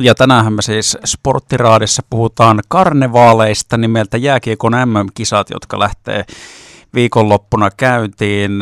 Ja 0.00 0.14
tänään 0.14 0.52
me 0.52 0.62
siis 0.62 0.98
Sporttiraadissa 1.04 2.02
puhutaan 2.10 2.60
karnevaaleista 2.68 3.76
nimeltä 3.76 4.16
jääkiekon 4.16 4.72
MM-kisat, 4.72 5.50
jotka 5.50 5.78
lähtee 5.78 6.24
viikonloppuna 6.94 7.70
käyntiin. 7.70 8.52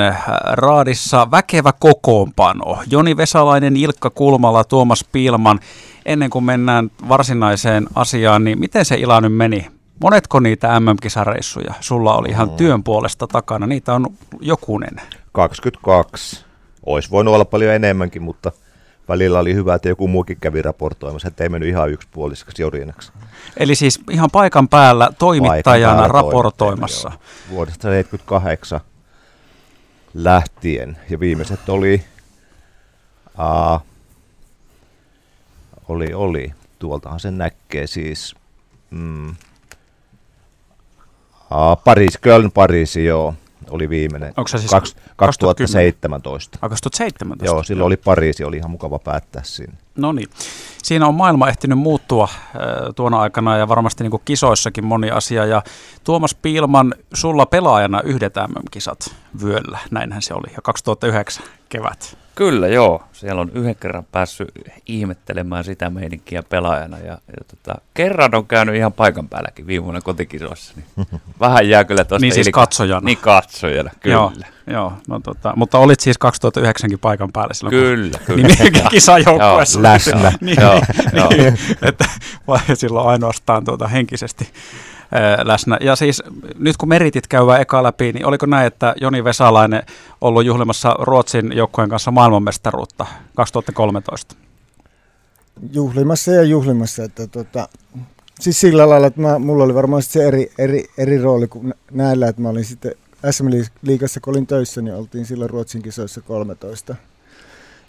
Raadissa 0.53 1.31
väkevä 1.31 1.73
kokoonpano. 1.81 2.79
Joni 2.91 3.17
Vesalainen, 3.17 3.77
Ilkka 3.77 4.11
Kulmala, 4.11 4.65
Tuomas 4.65 5.05
Piilman. 5.13 5.61
Ennen 6.07 6.31
kuin 6.31 6.45
mennään 6.45 6.91
varsinaiseen 7.09 7.87
asiaan, 7.95 8.45
niin 8.45 8.61
miten 8.61 8.85
se 8.85 8.95
ila 8.95 9.21
nyt 9.21 9.35
meni? 9.35 9.67
Monetko 10.03 10.41
niitä 10.41 10.81
MM-kisareissuja 10.81 11.75
sulla 11.81 12.15
oli 12.15 12.29
ihan 12.29 12.51
työn 12.51 12.85
puolesta 12.85 13.27
takana? 13.27 13.67
Niitä 13.67 13.95
on 13.95 14.07
jokunen. 14.41 15.01
22. 15.33 16.45
Olisi 16.87 17.11
voinut 17.11 17.35
olla 17.35 17.45
paljon 17.45 17.75
enemmänkin, 17.75 18.23
mutta– 18.23 18.53
välillä 19.09 19.39
oli 19.39 19.55
hyvä, 19.55 19.75
että 19.75 19.89
joku 19.89 20.09
muukin 20.09 20.37
kävi 20.41 20.63
raportoimassa, 20.63 21.29
että 21.29 21.45
ei 21.45 21.49
mennyt 21.49 21.69
ihan 21.69 21.91
yksipuoliseksi 21.91 22.63
jorinaksi. 22.63 23.13
Eli 23.57 23.75
siis 23.75 24.01
ihan 24.11 24.31
paikan 24.31 24.69
päällä 24.69 25.11
toimittajana 25.19 25.63
paikan 25.65 25.97
päällä 25.97 26.09
raportoimassa. 26.09 27.09
Joo. 27.09 27.21
Vuodesta 27.51 27.83
78 27.83 28.81
lähtien. 30.15 30.99
Ja 31.11 31.21
viimeiset 31.21 31.69
oli, 31.69 32.05
uh, 33.39 33.83
oli, 35.89 36.15
oli, 36.15 36.53
tuoltahan 36.79 37.21
sen 37.21 37.39
näkee 37.39 37.87
siis, 37.87 38.35
mm, 38.91 39.29
uh, 39.29 39.37
Pariisi, 41.85 42.19
Köln, 42.21 42.53
Pariisi, 42.53 43.05
joo 43.05 43.35
oli 43.71 43.89
viimeinen. 43.89 44.33
Onko 44.37 44.49
se 44.49 44.59
siis 44.59 44.73
2017. 45.17 46.59
2017? 46.61 47.45
Joo, 47.55 47.63
silloin 47.63 47.87
oli 47.87 47.97
Pariisi, 47.97 48.45
oli 48.45 48.57
ihan 48.57 48.71
mukava 48.71 48.99
päättää 48.99 49.43
siinä. 49.45 49.73
No 49.99 50.13
niin. 50.13 50.29
Siinä 50.83 51.07
on 51.07 51.15
maailma 51.15 51.49
ehtinyt 51.49 51.79
muuttua 51.79 52.29
äh, 52.33 52.61
tuona 52.97 53.21
aikana 53.21 53.57
ja 53.57 53.69
varmasti 53.69 54.05
niin 54.05 54.21
kisoissakin 54.25 54.85
moni 54.85 55.11
asia. 55.11 55.47
Ja 55.47 55.63
Tuomas 56.05 56.35
Piilman, 56.35 56.95
sulla 57.15 57.47
pelaajana 57.47 58.01
yhdet 58.01 58.35
MM-kisat 58.35 59.15
vyöllä, 59.43 59.79
näinhän 59.91 60.23
se 60.23 60.35
oli, 60.35 60.53
ja 60.57 60.63
2009 60.63 61.45
kevät. 61.69 62.19
Kyllä 62.35 62.69
joo, 62.69 63.03
siellä 63.13 63.41
on 63.41 63.51
yhden 63.55 63.77
kerran 63.77 64.05
päässyt 64.13 64.49
ihmettelemään 64.87 65.65
sitä 65.65 65.91
meininkiä 65.91 66.43
pelaajana 66.43 66.99
ja, 66.99 67.13
ja 67.13 67.45
tota, 67.49 67.81
kerran 67.95 68.35
on 68.35 68.47
käynyt 68.47 68.75
ihan 68.75 68.93
paikan 68.93 69.29
päälläkin 69.29 69.67
viime 69.67 69.85
vuonna 69.85 70.01
kotikisoissa. 70.01 70.75
Niin 70.77 71.07
vähän 71.41 71.69
jää 71.69 71.85
kyllä 71.85 72.05
tuosta 72.05 72.25
Niin 72.25 72.35
siis 72.35 72.49
katsojana. 72.53 73.05
Niin 73.05 73.19
katsojana, 73.19 73.91
kyllä. 74.01 74.15
Joo, 74.15 74.33
joo 74.71 74.93
no 75.09 75.21
tota, 75.21 75.53
mutta 75.57 75.79
olit 75.79 76.01
siis 76.01 76.19
2009 76.19 76.91
paikan 77.01 77.33
päällä 77.33 77.55
silloin. 77.55 77.77
Kyllä, 77.77 78.19
kun, 78.27 78.37
kyllä. 78.37 78.49
Niin 78.49 78.89
kisajoukkueessa. 78.91 79.83
Läsnä. 79.83 80.33
niin, 80.41 80.57
joo, 80.61 80.75
niin, 80.75 81.17
joo. 81.17 81.31
että 81.83 82.05
vai 82.49 82.61
silloin 82.75 83.09
ainoastaan 83.09 83.65
tuota 83.65 83.89
henkisesti 83.89 84.49
läsnä. 85.43 85.79
Ja 85.81 85.97
siis 85.97 86.23
nyt 86.59 86.77
kun 86.77 86.89
meritit 86.89 87.27
käyvää 87.27 87.59
eka 87.59 87.83
läpi, 87.83 88.13
niin 88.13 88.27
oliko 88.27 88.47
näin, 88.47 88.67
että 88.67 88.95
Joni 89.01 89.25
Vesalainen 89.25 89.83
ollut 90.21 90.45
juhlimassa 90.45 90.97
Ruotsin 90.99 91.53
joukkojen 91.57 91.91
kanssa 91.91 92.11
maailmanmestaruutta 92.11 93.07
2013? 93.35 94.35
Juhlimassa 95.73 96.31
ja 96.31 96.43
juhlimassa. 96.43 97.05
Että 97.05 97.27
tota, 97.27 97.69
siis 98.41 98.61
sillä 98.61 98.89
lailla, 98.89 99.07
että 99.07 99.21
mä, 99.21 99.39
mulla 99.39 99.65
oli 99.65 99.75
varmaan 99.75 100.03
se 100.03 100.29
eri, 100.29 100.51
eri, 100.59 100.85
eri 100.99 101.19
rooli 101.19 101.49
kuin 101.49 101.75
näillä, 101.91 102.29
että 102.29 102.43
mä 102.43 102.49
olin 102.49 102.65
sitten 102.65 102.93
SM-liigassa, 103.31 104.21
kun 104.21 104.31
olin 104.31 104.47
töissä, 104.47 104.83
niin 104.83 104.95
oltiin 104.95 105.27
silloin 105.27 105.51
Ruotsin 105.51 105.83
kisoissa 105.83 106.21
13. 106.21 106.95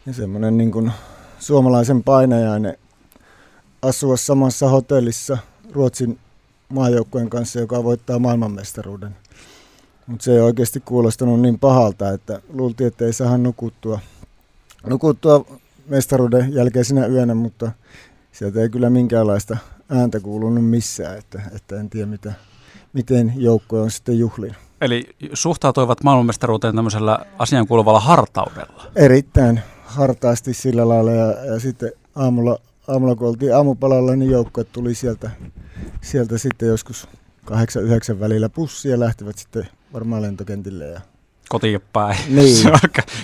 Ja 0.05 0.13
semmoinen 0.13 0.57
niin 0.57 0.71
kuin 0.71 0.91
suomalaisen 1.39 2.03
painajainen 2.03 2.77
asua 3.81 4.17
samassa 4.17 4.69
hotellissa 4.69 5.37
Ruotsin 5.71 6.19
maajoukkueen 6.69 7.29
kanssa, 7.29 7.59
joka 7.59 7.83
voittaa 7.83 8.19
maailmanmestaruuden. 8.19 9.15
Mutta 10.07 10.23
se 10.23 10.31
ei 10.31 10.39
oikeasti 10.39 10.79
kuulostanut 10.79 11.41
niin 11.41 11.59
pahalta, 11.59 12.09
että 12.09 12.41
luultiin, 12.53 12.87
että 12.87 13.05
ei 13.05 13.13
saa 13.13 13.37
nukuttua, 13.37 13.99
nukuttua 14.87 15.45
mestaruuden 15.87 16.53
jälkeisenä 16.53 17.05
yönä, 17.05 17.33
mutta 17.33 17.71
sieltä 18.31 18.61
ei 18.61 18.69
kyllä 18.69 18.89
minkäänlaista 18.89 19.57
ääntä 19.89 20.19
kuulunut 20.19 20.65
missään, 20.65 21.17
että, 21.17 21.41
että 21.55 21.79
en 21.79 21.89
tiedä 21.89 22.05
mitä, 22.05 22.33
miten 22.93 23.33
joukkue 23.35 23.81
on 23.81 23.91
sitten 23.91 24.19
juhlinut. 24.19 24.68
Eli 24.81 25.09
suhtautuivat 25.33 26.03
maailmanmestaruuteen 26.03 26.75
tämmöisellä 26.75 27.25
asian 27.39 27.67
kuuluvalla 27.67 27.99
hartaudella? 27.99 28.83
Erittäin 28.95 29.61
hartaasti 29.85 30.53
sillä 30.53 30.89
lailla 30.89 31.11
ja, 31.11 31.45
ja 31.45 31.59
sitten 31.59 31.91
aamulla, 32.15 32.59
aamulla 32.87 33.15
kun 33.15 33.27
oltiin 33.27 33.55
aamupalalla, 33.55 34.15
niin 34.15 34.31
joukkue 34.31 34.63
tuli 34.63 34.95
sieltä 34.95 35.31
sieltä 36.01 36.37
sitten 36.37 36.69
joskus 36.69 37.07
8-9 37.51 38.19
välillä 38.19 38.49
pussia 38.49 38.91
ja 38.91 38.99
lähtivät 38.99 39.37
sitten 39.37 39.67
varmaan 39.93 40.21
lentokentille 40.21 40.85
ja 40.85 41.01
kotiin 41.49 41.81
päin. 41.93 42.17
Niin. 42.35 42.71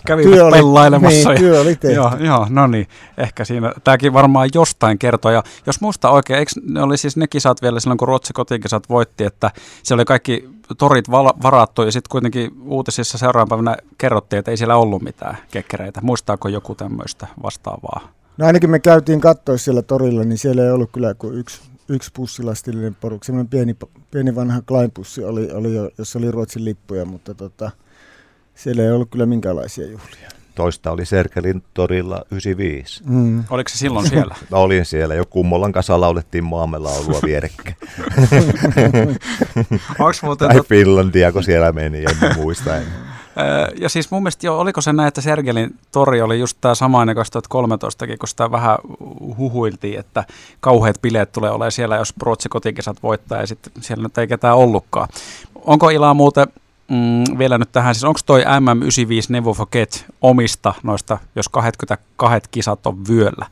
Kävi 0.05 0.23
työ 0.23 0.45
oli, 0.45 0.57
pelailemassa. 0.57 1.29
Niin, 1.29 1.39
työ 1.39 1.61
oli 1.61 1.75
tehty. 1.75 1.95
Joo, 1.95 2.11
joo, 2.19 2.47
no 2.49 2.67
niin. 2.67 2.87
Ehkä 3.17 3.45
siinä, 3.45 3.73
tämäkin 3.83 4.13
varmaan 4.13 4.49
jostain 4.53 4.99
kertoo. 4.99 5.31
Ja 5.31 5.43
jos 5.65 5.81
muista 5.81 6.09
oikein, 6.09 6.39
eikö 6.39 6.51
ne 6.63 6.81
oli 6.81 6.97
siis 6.97 7.17
ne 7.17 7.27
kisat 7.27 7.61
vielä 7.61 7.79
silloin, 7.79 7.97
kun 7.97 8.07
Ruotsi 8.07 8.33
kotikisat 8.33 8.89
voitti, 8.89 9.23
että 9.23 9.51
se 9.83 9.93
oli 9.93 10.05
kaikki 10.05 10.49
torit 10.77 11.11
val- 11.11 11.33
varattu 11.43 11.81
ja 11.81 11.91
sitten 11.91 12.09
kuitenkin 12.11 12.51
uutisissa 12.65 13.17
seuraavan 13.17 13.49
päivänä 13.49 13.77
kerrottiin, 13.97 14.37
että 14.39 14.51
ei 14.51 14.57
siellä 14.57 14.77
ollut 14.77 15.01
mitään 15.01 15.37
kekkereitä. 15.51 16.01
Muistaako 16.01 16.47
joku 16.47 16.75
tämmöistä 16.75 17.27
vastaavaa? 17.43 18.09
No 18.37 18.45
ainakin 18.45 18.69
me 18.69 18.79
käytiin 18.79 19.21
katsoa 19.21 19.57
siellä 19.57 19.81
torilla, 19.81 20.23
niin 20.23 20.37
siellä 20.37 20.63
ei 20.63 20.71
ollut 20.71 20.91
kyllä 20.91 21.13
kuin 21.13 21.37
yksi 21.37 21.61
yksi 21.89 22.11
pussilastillinen 22.13 22.95
porukka, 22.95 23.25
semmoinen 23.25 23.49
pieni, 23.49 23.75
pieni 24.11 24.35
vanha 24.35 24.61
Klein-pussi 24.61 25.23
oli, 25.23 25.51
oli 25.51 25.75
jo, 25.75 25.89
jossa 25.97 26.19
oli 26.19 26.31
Ruotsin 26.31 26.65
lippuja, 26.65 27.05
mutta 27.05 27.33
tota, 27.33 27.71
siellä 28.55 28.83
ei 28.83 28.91
ollut 28.91 29.09
kyllä 29.09 29.25
minkäänlaisia 29.25 29.87
juhlia. 29.87 30.29
Toista 30.55 30.91
oli 30.91 31.05
Serkelin 31.05 31.63
torilla 31.73 32.21
95. 32.31 33.03
Mm. 33.05 33.43
Oliko 33.49 33.69
se 33.69 33.77
silloin 33.77 34.09
siellä? 34.09 34.35
Mä 34.51 34.57
olin 34.65 34.85
siellä. 34.85 35.15
Jo 35.15 35.25
Kummolan 35.25 35.71
kanssa 35.71 36.01
laulettiin 36.01 36.43
maamme 36.43 36.77
laulua 36.77 37.19
vierekkäin. 37.25 37.75
muuten 40.23 40.47
tai 40.47 40.61
Finlandia, 40.69 41.31
kun 41.31 41.43
siellä 41.43 41.71
meni, 41.71 42.03
en 42.03 42.35
muista. 42.35 42.77
En. 42.77 42.85
Ja 43.79 43.89
siis 43.89 44.11
mun 44.11 44.23
mielestä 44.23 44.47
jo, 44.47 44.59
oliko 44.59 44.81
se 44.81 44.93
näin, 44.93 45.07
että 45.07 45.21
Sergelin 45.21 45.75
tori 45.91 46.21
oli 46.21 46.39
just 46.39 46.57
tämä 46.61 46.75
samainen 46.75 47.15
2013, 47.15 48.07
kun 48.07 48.27
sitä 48.27 48.51
vähän 48.51 48.77
huhuiltiin, 49.37 49.99
että 49.99 50.23
kauheat 50.59 51.01
bileet 51.01 51.31
tulee 51.31 51.51
olemaan 51.51 51.71
siellä, 51.71 51.95
jos 51.95 52.13
Ruotsi 52.21 52.49
kotikisat 52.49 53.03
voittaa 53.03 53.41
ja 53.41 53.47
sitten 53.47 53.73
siellä 53.81 54.03
nyt 54.03 54.17
ei 54.17 54.27
ketään 54.27 54.57
ollutkaan. 54.57 55.07
Onko 55.55 55.89
Ilaa 55.89 56.13
muuten 56.13 56.47
mm, 56.89 57.37
vielä 57.37 57.57
nyt 57.57 57.71
tähän, 57.71 57.95
siis 57.95 58.03
onko 58.03 58.19
toi 58.25 58.43
MM95 58.43 59.25
Never 59.29 59.53
Forget 59.53 60.05
omista 60.21 60.73
noista, 60.83 61.17
jos 61.35 61.49
22 61.49 62.49
kisat 62.51 62.87
on 62.87 63.07
vyöllä? 63.07 63.45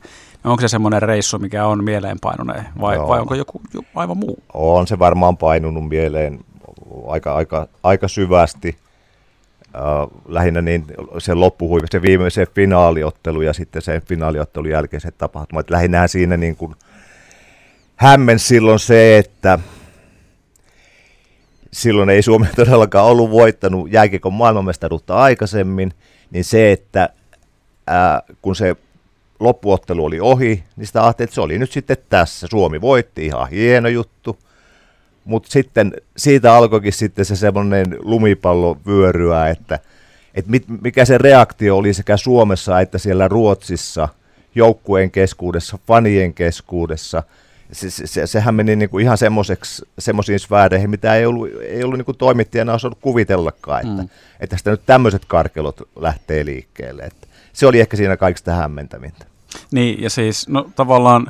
Onko 0.44 0.60
se 0.60 0.68
semmoinen 0.68 1.02
reissu, 1.02 1.38
mikä 1.38 1.66
on 1.66 1.84
mieleenpainuneen 1.84 2.64
vai, 2.80 2.98
vai 2.98 3.20
onko 3.20 3.34
joku, 3.34 3.60
joku 3.74 3.88
aivan 3.94 4.16
muu? 4.16 4.38
On 4.54 4.86
se 4.86 4.98
varmaan 4.98 5.36
painunut 5.36 5.88
mieleen 5.88 6.40
aika, 7.08 7.34
aika, 7.34 7.68
aika 7.82 8.08
syvästi 8.08 8.76
äh, 9.74 9.82
lähinnä 10.28 10.62
niin 10.62 10.84
se 11.18 11.34
loppuhuivi, 11.34 11.86
se 11.90 12.02
viimeisen 12.02 12.46
finaaliottelu 12.54 13.42
ja 13.42 13.52
sitten 13.52 13.82
sen 13.82 14.02
finaaliottelun 14.02 14.70
jälkeiset 14.70 15.18
tapahtumat. 15.18 15.70
Lähinnä 15.70 16.08
siinä 16.08 16.36
niin 16.36 16.56
kuin 16.56 16.74
hämmen 17.96 18.38
silloin 18.38 18.78
se, 18.78 19.18
että 19.18 19.58
silloin 21.74 22.10
ei 22.10 22.22
Suomi 22.22 22.46
todellakaan 22.56 23.06
ollut 23.06 23.30
voittanut 23.30 23.92
jääkiekon 23.92 24.32
maailmanmestaruutta 24.32 25.16
aikaisemmin, 25.16 25.92
niin 26.30 26.44
se, 26.44 26.72
että 26.72 27.08
ää, 27.86 28.22
kun 28.42 28.56
se 28.56 28.76
loppuottelu 29.40 30.04
oli 30.04 30.20
ohi, 30.20 30.64
niin 30.76 30.86
sitä 30.86 31.04
ajattelin, 31.04 31.26
että 31.26 31.34
se 31.34 31.40
oli 31.40 31.58
nyt 31.58 31.72
sitten 31.72 31.96
tässä. 32.08 32.46
Suomi 32.50 32.80
voitti, 32.80 33.26
ihan 33.26 33.48
hieno 33.50 33.88
juttu. 33.88 34.38
Mutta 35.24 35.50
sitten 35.50 35.92
siitä 36.16 36.54
alkoikin 36.54 36.92
sitten 36.92 37.24
se 37.24 37.36
semmoinen 37.36 37.86
lumipallo 38.02 38.76
vyöryä, 38.86 39.48
että, 39.48 39.78
että 40.34 40.50
mit, 40.50 40.64
mikä 40.82 41.04
se 41.04 41.18
reaktio 41.18 41.76
oli 41.76 41.94
sekä 41.94 42.16
Suomessa 42.16 42.80
että 42.80 42.98
siellä 42.98 43.28
Ruotsissa, 43.28 44.08
joukkueen 44.54 45.10
keskuudessa, 45.10 45.78
fanien 45.86 46.34
keskuudessa. 46.34 47.22
Se, 47.74 47.90
se, 47.90 48.26
sehän 48.26 48.54
meni 48.54 48.76
niin 48.76 48.90
kuin 48.90 49.02
ihan 49.02 49.18
semmoisiin 49.98 50.38
sfääreihin, 50.40 50.90
mitä 50.90 51.14
ei 51.14 51.26
ollut, 51.26 51.48
ei 51.62 51.84
ollut 51.84 51.98
niin 51.98 52.04
kuin 52.04 52.18
toimittajana 52.18 52.74
osannut 52.74 52.98
kuvitellakaan, 53.00 53.80
että, 53.80 54.02
mm. 54.02 54.08
että 54.40 54.56
sitä 54.56 54.70
nyt 54.70 54.86
tämmöiset 54.86 55.24
karkelot 55.24 55.88
lähtee 55.96 56.44
liikkeelle. 56.44 57.02
Että 57.02 57.26
se 57.52 57.66
oli 57.66 57.80
ehkä 57.80 57.96
siinä 57.96 58.16
kaikista 58.16 58.52
hämmentävintä. 58.52 59.26
Niin, 59.70 60.02
ja 60.02 60.10
siis 60.10 60.48
no, 60.48 60.70
tavallaan 60.76 61.26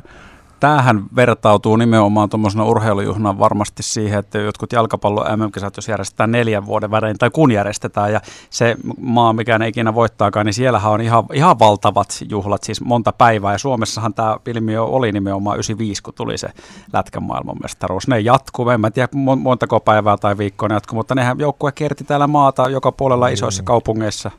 tämähän 0.59 1.03
vertautuu 1.15 1.75
nimenomaan 1.75 2.29
tuommoisena 2.29 2.65
urheilujuhna 2.65 3.39
varmasti 3.39 3.83
siihen, 3.83 4.19
että 4.19 4.37
jotkut 4.37 4.71
jalkapallo 4.71 5.25
MM-kisat, 5.35 5.77
jos 5.77 5.87
järjestetään 5.87 6.31
neljän 6.31 6.65
vuoden 6.65 6.91
välein, 6.91 7.17
tai 7.17 7.29
kun 7.29 7.51
järjestetään, 7.51 8.13
ja 8.13 8.21
se 8.49 8.75
maa, 8.99 9.33
mikä 9.33 9.59
ne 9.59 9.67
ikinä 9.67 9.95
voittaakaan, 9.95 10.45
niin 10.45 10.53
siellähän 10.53 10.91
on 10.91 11.01
ihan, 11.01 11.23
ihan 11.33 11.59
valtavat 11.59 12.07
juhlat, 12.29 12.63
siis 12.63 12.81
monta 12.81 13.11
päivää, 13.11 13.51
ja 13.53 13.57
Suomessahan 13.57 14.13
tämä 14.13 14.37
ilmiö 14.45 14.83
oli 14.83 15.11
nimenomaan 15.11 15.55
95, 15.55 16.03
kun 16.03 16.13
tuli 16.13 16.37
se 16.37 16.49
lätkän 16.93 17.23
maailmanmestaruus. 17.23 18.07
Ne 18.07 18.19
jatkuu, 18.19 18.69
en 18.69 18.81
mä 18.81 18.91
tiedä 18.91 19.09
montako 19.35 19.79
päivää 19.79 20.17
tai 20.17 20.37
viikkoa 20.37 20.69
ne 20.69 20.75
jatkuu, 20.75 20.95
mutta 20.95 21.15
nehän 21.15 21.39
joukkue 21.39 21.71
kierti 21.71 22.03
täällä 22.03 22.27
maata 22.27 22.69
joka 22.69 22.91
puolella 22.91 23.27
isoissa 23.27 23.61
mm. 23.61 23.65
kaupungeissa. 23.65 24.31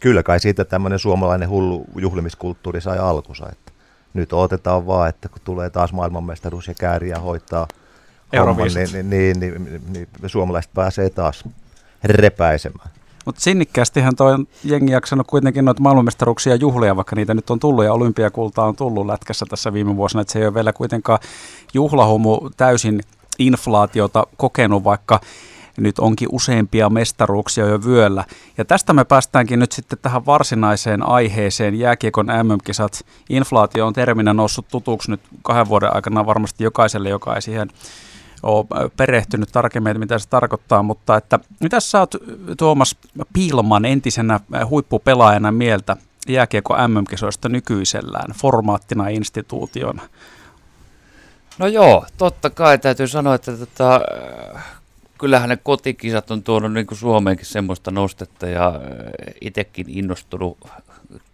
Kyllä 0.00 0.22
kai 0.22 0.40
siitä 0.40 0.64
tämmöinen 0.64 0.98
suomalainen 0.98 1.48
hullu 1.48 1.84
juhlimiskulttuuri 1.96 2.80
sai 2.80 2.98
alkunsa, 2.98 3.48
että 3.52 3.67
nyt 4.14 4.32
otetaan 4.32 4.86
vaan, 4.86 5.08
että 5.08 5.28
kun 5.28 5.40
tulee 5.44 5.70
taas 5.70 5.92
maailmanmestaruus 5.92 6.68
ja 6.68 6.74
kääriä 6.74 7.18
hoitaa 7.18 7.66
homman, 8.38 8.68
niin, 8.74 8.88
niin, 8.92 9.10
niin, 9.10 9.40
niin, 9.40 9.64
niin, 9.64 10.08
niin 10.20 10.30
suomalaiset 10.30 10.74
pääsee 10.74 11.10
taas 11.10 11.44
repäisemään. 12.04 12.90
Mutta 13.24 13.40
sinnikkäästihän 13.40 14.16
toi 14.16 14.34
jengi 14.64 14.92
jaksanut 14.92 15.26
kuitenkin 15.26 15.64
noita 15.64 15.82
maailmanmestaruuksia 15.82 16.54
juhlia, 16.54 16.96
vaikka 16.96 17.16
niitä 17.16 17.34
nyt 17.34 17.50
on 17.50 17.60
tullut 17.60 17.84
ja 17.84 17.92
olympiakultaa 17.92 18.66
on 18.66 18.76
tullut 18.76 19.06
lätkässä 19.06 19.46
tässä 19.48 19.72
viime 19.72 19.96
vuosina, 19.96 20.20
että 20.20 20.32
se 20.32 20.38
ei 20.38 20.46
ole 20.46 20.54
vielä 20.54 20.72
kuitenkaan 20.72 21.18
juhlahumu 21.74 22.50
täysin 22.56 23.00
inflaatiota 23.38 24.26
kokenut, 24.36 24.84
vaikka 24.84 25.20
nyt 25.78 25.98
onkin 25.98 26.28
useampia 26.32 26.90
mestaruuksia 26.90 27.66
jo 27.66 27.84
vyöllä. 27.84 28.24
Ja 28.58 28.64
tästä 28.64 28.92
me 28.92 29.04
päästäänkin 29.04 29.58
nyt 29.58 29.72
sitten 29.72 29.98
tähän 30.02 30.26
varsinaiseen 30.26 31.08
aiheeseen, 31.08 31.78
jääkiekon 31.78 32.26
MM-kisat. 32.26 33.04
Inflaatio 33.30 33.86
on 33.86 33.92
terminä 33.92 34.32
noussut 34.32 34.68
tutuksi 34.68 35.10
nyt 35.10 35.20
kahden 35.42 35.68
vuoden 35.68 35.94
aikana 35.94 36.26
varmasti 36.26 36.64
jokaiselle, 36.64 37.08
joka 37.08 37.34
ei 37.34 37.42
siihen 37.42 37.68
ole 38.42 38.90
perehtynyt 38.96 39.48
tarkemmin, 39.52 39.90
että 39.90 39.98
mitä 39.98 40.18
se 40.18 40.28
tarkoittaa, 40.28 40.82
mutta 40.82 41.16
että 41.16 41.38
mitä 41.60 41.80
sä 41.80 42.00
oot 42.00 42.14
Tuomas 42.58 42.96
Piilman 43.32 43.84
entisenä 43.84 44.40
huippupelaajana 44.70 45.52
mieltä 45.52 45.96
jääkiekko 46.28 46.74
MM-kisoista 46.88 47.48
nykyisellään 47.48 48.32
formaattina 48.32 49.08
instituutiona? 49.08 50.02
No 51.58 51.66
joo, 51.66 52.06
totta 52.16 52.50
kai 52.50 52.78
täytyy 52.78 53.06
sanoa, 53.06 53.34
että 53.34 53.52
tota, 53.56 54.00
kyllähän 55.18 55.48
ne 55.48 55.56
kotikisat 55.56 56.30
on 56.30 56.42
tuonut 56.42 56.72
niin 56.72 56.86
kuin 56.86 56.98
Suomeenkin 56.98 57.46
semmoista 57.46 57.90
nostetta 57.90 58.46
ja 58.46 58.68
äh, 58.68 58.82
itsekin 59.40 59.86
innostunut 59.88 60.58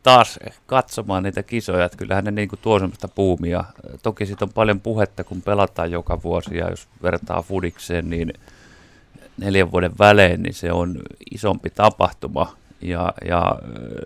taas 0.02 0.38
katsomaan 0.66 1.22
niitä 1.22 1.42
kisoja, 1.42 1.84
että 1.84 1.98
kyllähän 1.98 2.24
ne 2.24 2.30
niin 2.30 2.48
kuin 2.48 2.58
tuo 2.62 2.78
semmoista 2.78 3.08
puumia. 3.08 3.64
Toki 4.02 4.26
siitä 4.26 4.44
on 4.44 4.52
paljon 4.52 4.80
puhetta, 4.80 5.24
kun 5.24 5.42
pelataan 5.42 5.90
joka 5.90 6.22
vuosi 6.22 6.56
ja 6.56 6.70
jos 6.70 6.88
vertaa 7.02 7.42
fudikseen, 7.42 8.10
niin 8.10 8.32
neljän 9.36 9.72
vuoden 9.72 9.92
välein, 9.98 10.42
niin 10.42 10.54
se 10.54 10.72
on 10.72 11.02
isompi 11.34 11.70
tapahtuma 11.70 12.56
ja, 12.80 13.12
ja 13.28 13.38
äh, 13.38 13.58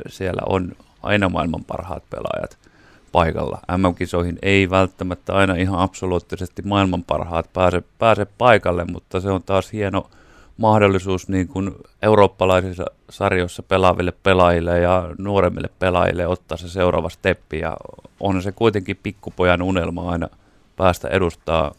siellä 0.08 0.42
on 0.46 0.72
aina 1.02 1.28
maailman 1.28 1.64
parhaat 1.64 2.02
pelaajat 2.10 2.67
paikalla. 3.12 3.58
MM-kisoihin 3.76 4.38
ei 4.42 4.70
välttämättä 4.70 5.34
aina 5.34 5.54
ihan 5.54 5.78
absoluuttisesti 5.78 6.62
maailman 6.62 7.04
parhaat 7.04 7.52
pääse, 7.52 7.82
pääse 7.98 8.26
paikalle, 8.38 8.84
mutta 8.84 9.20
se 9.20 9.30
on 9.30 9.42
taas 9.42 9.72
hieno 9.72 10.10
mahdollisuus 10.56 11.28
niin 11.28 11.48
kuin 11.48 11.74
eurooppalaisissa 12.02 12.84
sarjoissa 13.10 13.62
pelaaville 13.62 14.12
pelaajille 14.22 14.78
ja 14.78 15.10
nuoremmille 15.18 15.70
pelaajille 15.78 16.26
ottaa 16.26 16.58
se 16.58 16.68
seuraava 16.68 17.08
steppi. 17.08 17.58
Ja 17.58 17.76
on 18.20 18.42
se 18.42 18.52
kuitenkin 18.52 18.98
pikkupojan 19.02 19.62
unelma 19.62 20.10
aina 20.10 20.28
päästä 20.76 21.08
edustaa 21.08 21.74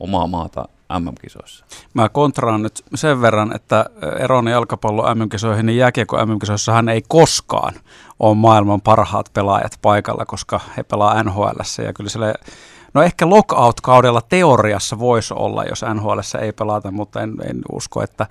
omaa 0.00 0.26
maata 0.26 0.68
MM-kisoissa. 1.00 1.64
Mä 1.94 2.08
kontraan 2.08 2.62
nyt 2.62 2.84
sen 2.94 3.20
verran, 3.20 3.56
että 3.56 3.86
eron 4.18 4.48
jalkapallo 4.48 5.14
MM-kisoihin, 5.14 5.66
niin 5.66 5.78
jääkiekko 5.78 6.26
MM-kisoissahan 6.26 6.88
ei 6.88 7.02
koskaan 7.08 7.74
ole 8.18 8.34
maailman 8.34 8.80
parhaat 8.80 9.30
pelaajat 9.34 9.78
paikalla, 9.82 10.26
koska 10.26 10.60
he 10.76 10.82
pelaa 10.82 11.22
NHL. 11.22 11.82
Ja 11.84 11.92
kyllä 11.92 12.10
sille, 12.10 12.34
no 12.94 13.02
ehkä 13.02 13.28
lockout-kaudella 13.28 14.20
teoriassa 14.28 14.98
voisi 14.98 15.34
olla, 15.34 15.64
jos 15.64 15.84
NHL 15.94 16.18
ei 16.40 16.52
pelata, 16.52 16.90
mutta 16.90 17.20
en, 17.20 17.34
en 17.50 17.62
usko, 17.72 18.02
että 18.02 18.26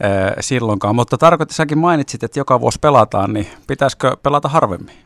e, 0.00 0.08
silloinkaan. 0.40 0.96
Mutta 0.96 1.18
tarkoitti, 1.18 1.54
säkin 1.54 1.78
mainitsit, 1.78 2.22
että 2.22 2.40
joka 2.40 2.60
vuosi 2.60 2.78
pelataan, 2.80 3.32
niin 3.32 3.46
pitäisikö 3.66 4.16
pelata 4.22 4.48
harvemmin? 4.48 5.04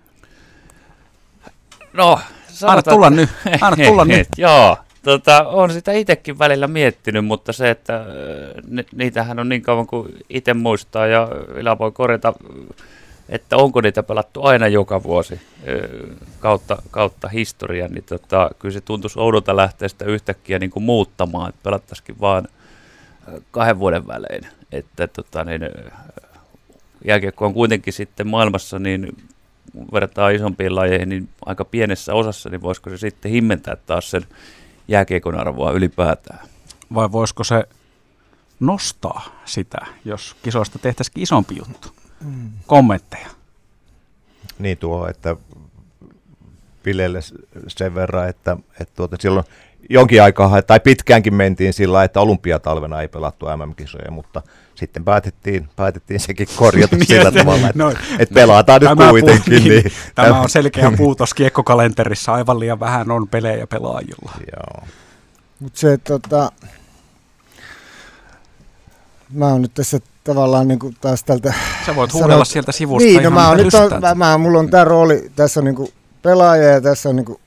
No, 1.92 2.20
sanotaan, 2.48 2.78
Anna 2.78 2.92
tulla 2.92 3.10
nyt. 3.10 3.30
Anna 3.60 3.86
tulla 3.86 4.04
nyt. 4.04 4.28
Joo, 4.36 4.76
Tota, 5.02 5.48
on 5.48 5.72
sitä 5.72 5.92
itsekin 5.92 6.38
välillä 6.38 6.66
miettinyt, 6.66 7.24
mutta 7.24 7.52
se, 7.52 7.70
että 7.70 7.96
äh, 7.96 8.04
ni, 8.68 8.86
niitähän 8.94 9.38
on 9.38 9.48
niin 9.48 9.62
kauan 9.62 9.86
kuin 9.86 10.16
itse 10.28 10.54
muistaa 10.54 11.06
ja 11.06 11.28
vielä 11.54 11.78
voi 11.78 11.92
korjata, 11.92 12.34
että 13.28 13.56
onko 13.56 13.80
niitä 13.80 14.02
pelattu 14.02 14.42
aina 14.42 14.68
joka 14.68 15.02
vuosi 15.02 15.34
äh, 15.34 15.40
kautta, 16.40 16.82
kautta 16.90 17.28
historian, 17.28 17.90
niin 17.90 18.04
tota, 18.04 18.50
kyllä 18.58 18.72
se 18.72 18.80
tuntuisi 18.80 19.18
oudolta 19.18 19.56
lähteä 19.56 19.88
sitä 19.88 20.04
yhtäkkiä 20.04 20.58
niin 20.58 20.70
kuin 20.70 20.82
muuttamaan, 20.82 21.48
että 21.48 21.60
pelattaisikin 21.62 22.20
vaan 22.20 22.48
äh, 23.28 23.34
kahden 23.50 23.78
vuoden 23.78 24.06
välein. 24.06 24.46
Että 24.72 25.06
tota, 25.06 25.44
niin, 25.44 25.60
jääkiekko 27.04 27.46
on 27.46 27.54
kuitenkin 27.54 27.92
sitten 27.92 28.26
maailmassa 28.26 28.78
niin 28.78 29.16
vertaa 29.92 30.30
isompiin 30.30 30.74
lajeihin, 30.74 31.08
niin 31.08 31.28
aika 31.46 31.64
pienessä 31.64 32.14
osassa, 32.14 32.48
niin 32.48 32.62
voisiko 32.62 32.90
se 32.90 32.96
sitten 32.96 33.30
himmentää 33.30 33.76
taas 33.86 34.10
sen 34.10 34.22
jääkiekon 34.88 35.40
arvoa 35.40 35.72
ylipäätään. 35.72 36.48
Vai 36.94 37.12
voisiko 37.12 37.44
se 37.44 37.64
nostaa 38.60 39.40
sitä, 39.44 39.78
jos 40.04 40.36
kisoista 40.42 40.78
tehtäisiin 40.78 41.22
isompi 41.22 41.56
juttu? 41.56 41.88
Mm. 42.24 42.50
Kommentteja. 42.66 43.28
Niin 44.58 44.78
tuo, 44.78 45.08
että 45.08 45.36
Pilelle 46.82 47.20
sen 47.68 47.94
verran, 47.94 48.28
että, 48.28 48.56
että 48.80 48.94
tuota, 48.96 49.16
silloin 49.20 49.46
jonkin 49.90 50.22
aikaa, 50.22 50.62
tai 50.62 50.80
pitkäänkin 50.80 51.34
mentiin 51.34 51.72
sillä 51.72 52.04
että 52.04 52.20
olympiatalvena 52.20 53.00
ei 53.00 53.08
pelattu 53.08 53.46
MM-kisoja, 53.46 54.10
mutta 54.10 54.42
sitten 54.74 55.04
päätettiin, 55.04 55.68
päätettiin 55.76 56.20
sekin 56.20 56.48
korjata 56.56 56.96
niin, 56.96 57.06
sillä 57.06 57.32
tavalla, 57.32 57.68
että, 57.68 57.82
no, 57.82 57.90
että 58.18 58.34
pelataan 58.34 58.80
nyt 58.80 59.10
kuitenkin. 59.10 59.62
Puu, 59.62 59.68
niin, 59.68 59.92
tämä 60.14 60.40
on 60.40 60.48
selkeä 60.48 60.92
puutos 60.96 61.34
kiekkokalenterissa, 61.34 62.32
aivan 62.32 62.60
liian 62.60 62.80
vähän 62.80 63.10
on 63.10 63.28
pelejä 63.28 63.66
pelaajilla. 63.66 64.32
Joo. 64.56 64.86
Mutta 65.60 65.80
se, 65.80 65.98
tota, 65.98 66.52
mä 69.30 69.46
oon 69.46 69.62
nyt 69.62 69.74
tässä 69.74 69.98
tavallaan 70.24 70.68
niin 70.68 70.78
kuin 70.78 70.96
taas 71.00 71.24
tältä... 71.24 71.54
Sä 71.86 71.96
voit 71.96 72.12
huudella 72.12 72.32
sanot, 72.32 72.48
sieltä 72.48 72.72
sivusta 72.72 73.08
Niin, 73.08 73.22
no 73.22 73.30
mä 73.30 73.48
oon 73.48 73.56
nyt, 73.56 73.74
on, 73.74 74.00
mä, 74.00 74.14
mä, 74.14 74.38
mulla 74.38 74.58
on 74.58 74.70
tää 74.70 74.84
rooli, 74.84 75.30
tässä 75.36 75.60
on 75.60 75.64
niin 75.64 75.74
kuin 75.74 75.92
pelaaja 76.22 76.68
ja 76.68 76.80
tässä 76.80 77.08
on 77.08 77.16
niin 77.16 77.26
kuin 77.26 77.40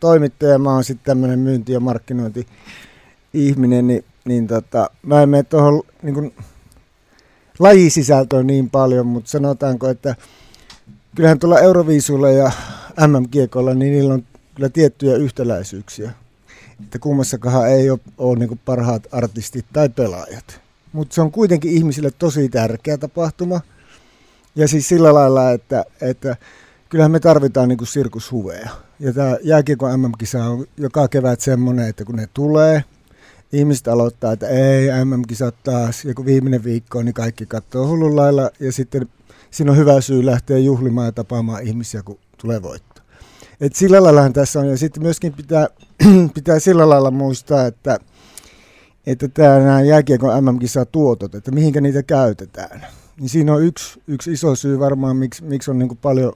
toimittaja, 0.00 0.58
mä 0.58 0.72
oon 0.72 0.84
sitten 0.84 1.04
tämmöinen 1.04 1.38
myynti- 1.38 1.72
ja 1.72 1.80
markkinointi-ihminen, 1.80 3.86
niin, 3.86 4.04
niin 4.24 4.46
tota, 4.46 4.90
mä 5.02 5.22
en 5.22 5.28
mene 5.28 5.42
tuohon 5.42 5.82
niin 6.02 6.34
lajisisältöön 7.58 8.46
niin 8.46 8.70
paljon, 8.70 9.06
mutta 9.06 9.30
sanotaanko, 9.30 9.88
että 9.88 10.16
kyllähän 11.14 11.38
tuolla 11.38 11.60
Euroviisuilla 11.60 12.30
ja 12.30 12.52
MM-kiekolla, 13.06 13.74
niin 13.74 13.92
niillä 13.92 14.14
on 14.14 14.24
kyllä 14.54 14.68
tiettyjä 14.68 15.16
yhtäläisyyksiä 15.16 16.10
että 16.84 16.98
kummassakaan 16.98 17.68
ei 17.68 17.90
ole, 17.90 17.98
ole 18.18 18.38
niin 18.38 18.60
parhaat 18.64 19.06
artistit 19.12 19.66
tai 19.72 19.88
pelaajat. 19.88 20.60
Mutta 20.92 21.14
se 21.14 21.20
on 21.20 21.32
kuitenkin 21.32 21.72
ihmisille 21.72 22.10
tosi 22.10 22.48
tärkeä 22.48 22.98
tapahtuma. 22.98 23.60
Ja 24.56 24.68
siis 24.68 24.88
sillä 24.88 25.14
lailla, 25.14 25.50
että, 25.50 25.84
että 26.00 26.36
kyllähän 26.88 27.10
me 27.10 27.20
tarvitaan 27.20 27.68
niin 27.68 27.86
sirkushuveja. 27.86 28.70
Ja 29.00 29.12
tämä 29.12 29.36
jääkiekon 29.42 30.00
MM-kisa 30.00 30.44
on 30.44 30.66
joka 30.76 31.08
kevät 31.08 31.40
semmoinen, 31.40 31.88
että 31.88 32.04
kun 32.04 32.16
ne 32.16 32.28
tulee, 32.34 32.84
ihmiset 33.52 33.88
aloittaa, 33.88 34.32
että 34.32 34.48
ei 34.48 35.04
MM-kisat 35.04 35.54
taas. 35.62 36.04
Ja 36.04 36.14
kun 36.14 36.26
viimeinen 36.26 36.64
viikko 36.64 37.02
niin 37.02 37.14
kaikki 37.14 37.46
katsoo 37.46 37.86
hullun 37.86 38.16
lailla. 38.16 38.50
Ja 38.60 38.72
sitten 38.72 39.08
siinä 39.50 39.70
on 39.70 39.78
hyvä 39.78 40.00
syy 40.00 40.26
lähteä 40.26 40.58
juhlimaan 40.58 41.06
ja 41.06 41.12
tapaamaan 41.12 41.62
ihmisiä, 41.62 42.02
kun 42.02 42.18
tulee 42.38 42.62
voitto. 42.62 43.02
Et 43.60 43.76
sillä 43.76 44.02
lailla 44.02 44.30
tässä 44.30 44.60
on. 44.60 44.68
Ja 44.68 44.76
sitten 44.76 45.02
myöskin 45.02 45.32
pitää, 45.32 45.68
pitää 46.34 46.58
sillä 46.58 46.88
lailla 46.88 47.10
muistaa, 47.10 47.66
että, 47.66 47.98
että 49.06 49.28
tämä, 49.28 49.58
nämä 49.58 49.82
jääkiekon 49.82 50.44
MM-kisa 50.44 50.84
tuotot, 50.84 51.34
että 51.34 51.50
mihinkä 51.50 51.80
niitä 51.80 52.02
käytetään. 52.02 52.86
Niin 53.20 53.28
siinä 53.28 53.54
on 53.54 53.64
yksi, 53.64 54.02
yksi 54.06 54.32
iso 54.32 54.54
syy 54.54 54.78
varmaan, 54.78 55.16
miksi, 55.16 55.44
miksi 55.44 55.70
on 55.70 55.78
niin 55.78 55.98
paljon 56.02 56.32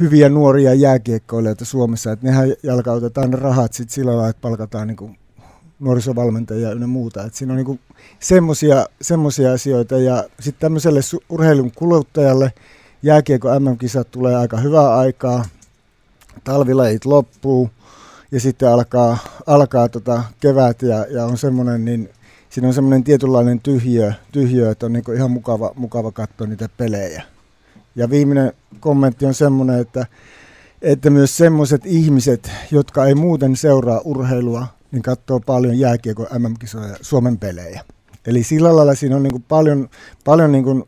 hyviä 0.00 0.28
nuoria 0.28 0.74
jääkiekkoilijoita 0.74 1.64
Suomessa, 1.64 2.12
että 2.12 2.26
nehän 2.26 2.48
jalkautetaan 2.62 3.34
rahat 3.34 3.72
sit 3.72 3.90
sillä 3.90 4.10
lailla, 4.10 4.28
että 4.28 4.40
palkataan 4.40 4.88
niin 4.88 5.18
nuorisovalmentajia 5.80 6.68
ja 6.68 6.86
muuta. 6.86 7.24
Et 7.24 7.34
siinä 7.34 7.52
on 7.52 7.64
niin 7.64 7.80
semmoisia 9.02 9.52
asioita 9.52 9.98
ja 9.98 10.24
sitten 10.40 10.60
tämmöiselle 10.60 11.00
urheilun 11.28 11.72
kuluttajalle 11.72 12.52
jääkiekko 13.02 13.60
MM-kisat 13.60 14.10
tulee 14.10 14.36
aika 14.36 14.56
hyvää 14.56 14.96
aikaa 14.96 15.44
talvilajit 16.44 17.04
loppuu 17.04 17.70
ja 18.32 18.40
sitten 18.40 18.68
alkaa, 18.68 19.18
alkaa 19.46 19.88
tota 19.88 20.22
kevät 20.40 20.82
ja, 20.82 21.06
ja 21.10 21.24
on 21.24 21.38
semmoinen, 21.38 21.84
niin 21.84 22.10
siinä 22.50 22.68
on 22.68 22.74
semmoinen 22.74 23.04
tietynlainen 23.04 23.60
tyhjö, 23.60 24.12
tyhjö 24.32 24.70
että 24.70 24.86
on 24.86 24.92
niin 24.92 25.04
ihan 25.16 25.30
mukava, 25.30 25.72
mukava 25.74 26.12
katsoa 26.12 26.46
niitä 26.46 26.68
pelejä. 26.76 27.22
Ja 27.96 28.10
viimeinen 28.10 28.52
kommentti 28.80 29.26
on 29.26 29.34
semmoinen, 29.34 29.80
että, 29.80 30.06
että 30.82 31.10
myös 31.10 31.36
semmoiset 31.36 31.86
ihmiset, 31.86 32.50
jotka 32.70 33.06
ei 33.06 33.14
muuten 33.14 33.56
seuraa 33.56 34.00
urheilua, 34.04 34.66
niin 34.92 35.02
katsoo 35.02 35.40
paljon 35.40 35.78
jääkiekon 35.78 36.26
MM-kisoja 36.38 36.96
Suomen 37.00 37.38
pelejä. 37.38 37.84
Eli 38.26 38.42
sillä 38.42 38.76
lailla 38.76 38.94
siinä 38.94 39.16
on 39.16 39.22
niin 39.22 39.32
kuin 39.32 39.44
paljon, 39.48 39.88
paljon 40.24 40.52
niin 40.52 40.64
kuin 40.64 40.84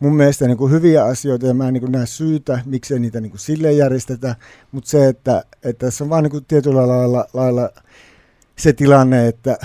mun 0.00 0.16
mielestä 0.16 0.46
niin 0.46 0.58
kuin 0.58 0.72
hyviä 0.72 1.04
asioita 1.04 1.46
ja 1.46 1.54
mä 1.54 1.68
en 1.68 1.74
niin 1.74 1.92
näe 1.92 2.06
syytä, 2.06 2.60
miksei 2.66 2.98
niitä 2.98 3.20
niin 3.20 3.30
kuin 3.30 3.40
silleen 3.40 3.76
järjestetä, 3.76 4.36
mutta 4.72 4.90
se, 4.90 5.08
että, 5.08 5.44
että 5.62 5.86
tässä 5.86 6.04
on 6.04 6.10
vaan 6.10 6.22
niin 6.22 6.30
kuin 6.30 6.44
tietyllä 6.44 6.88
lailla, 6.88 7.24
lailla 7.32 7.70
se 8.56 8.72
tilanne, 8.72 9.28
että 9.28 9.56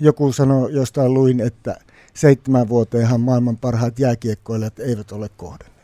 joku 0.00 0.32
sanoi, 0.32 0.72
jostain 0.72 1.14
luin, 1.14 1.40
että 1.40 1.76
seitsemän 2.14 2.68
vuoteenhan 2.68 3.20
maailman 3.20 3.56
parhaat 3.56 3.98
jääkiekkoilijat 3.98 4.78
eivät 4.78 5.12
ole 5.12 5.30
kohdanneet. 5.36 5.77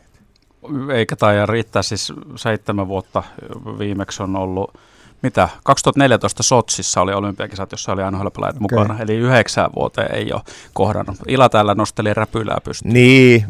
Eikä 0.93 1.15
taida 1.15 1.45
riittää, 1.45 1.81
siis 1.81 2.13
seitsemän 2.35 2.87
vuotta 2.87 3.23
viimeksi 3.79 4.23
on 4.23 4.35
ollut 4.35 4.73
mitä, 5.21 5.49
2014 5.63 6.43
Sotsissa 6.43 7.01
oli 7.01 7.13
olympiakisat, 7.13 7.71
jossa 7.71 7.91
oli 7.91 8.01
nhl 8.11 8.27
okay. 8.27 8.51
mukana, 8.59 8.99
eli 8.99 9.15
yhdeksän 9.15 9.69
vuoteen 9.75 10.15
ei 10.15 10.33
ole 10.33 10.41
kohdannut. 10.73 11.17
Ila 11.27 11.49
täällä 11.49 11.75
nosteli 11.75 12.13
räpylää 12.13 12.57
pystyyn. 12.63 12.93
Niin, 12.93 13.45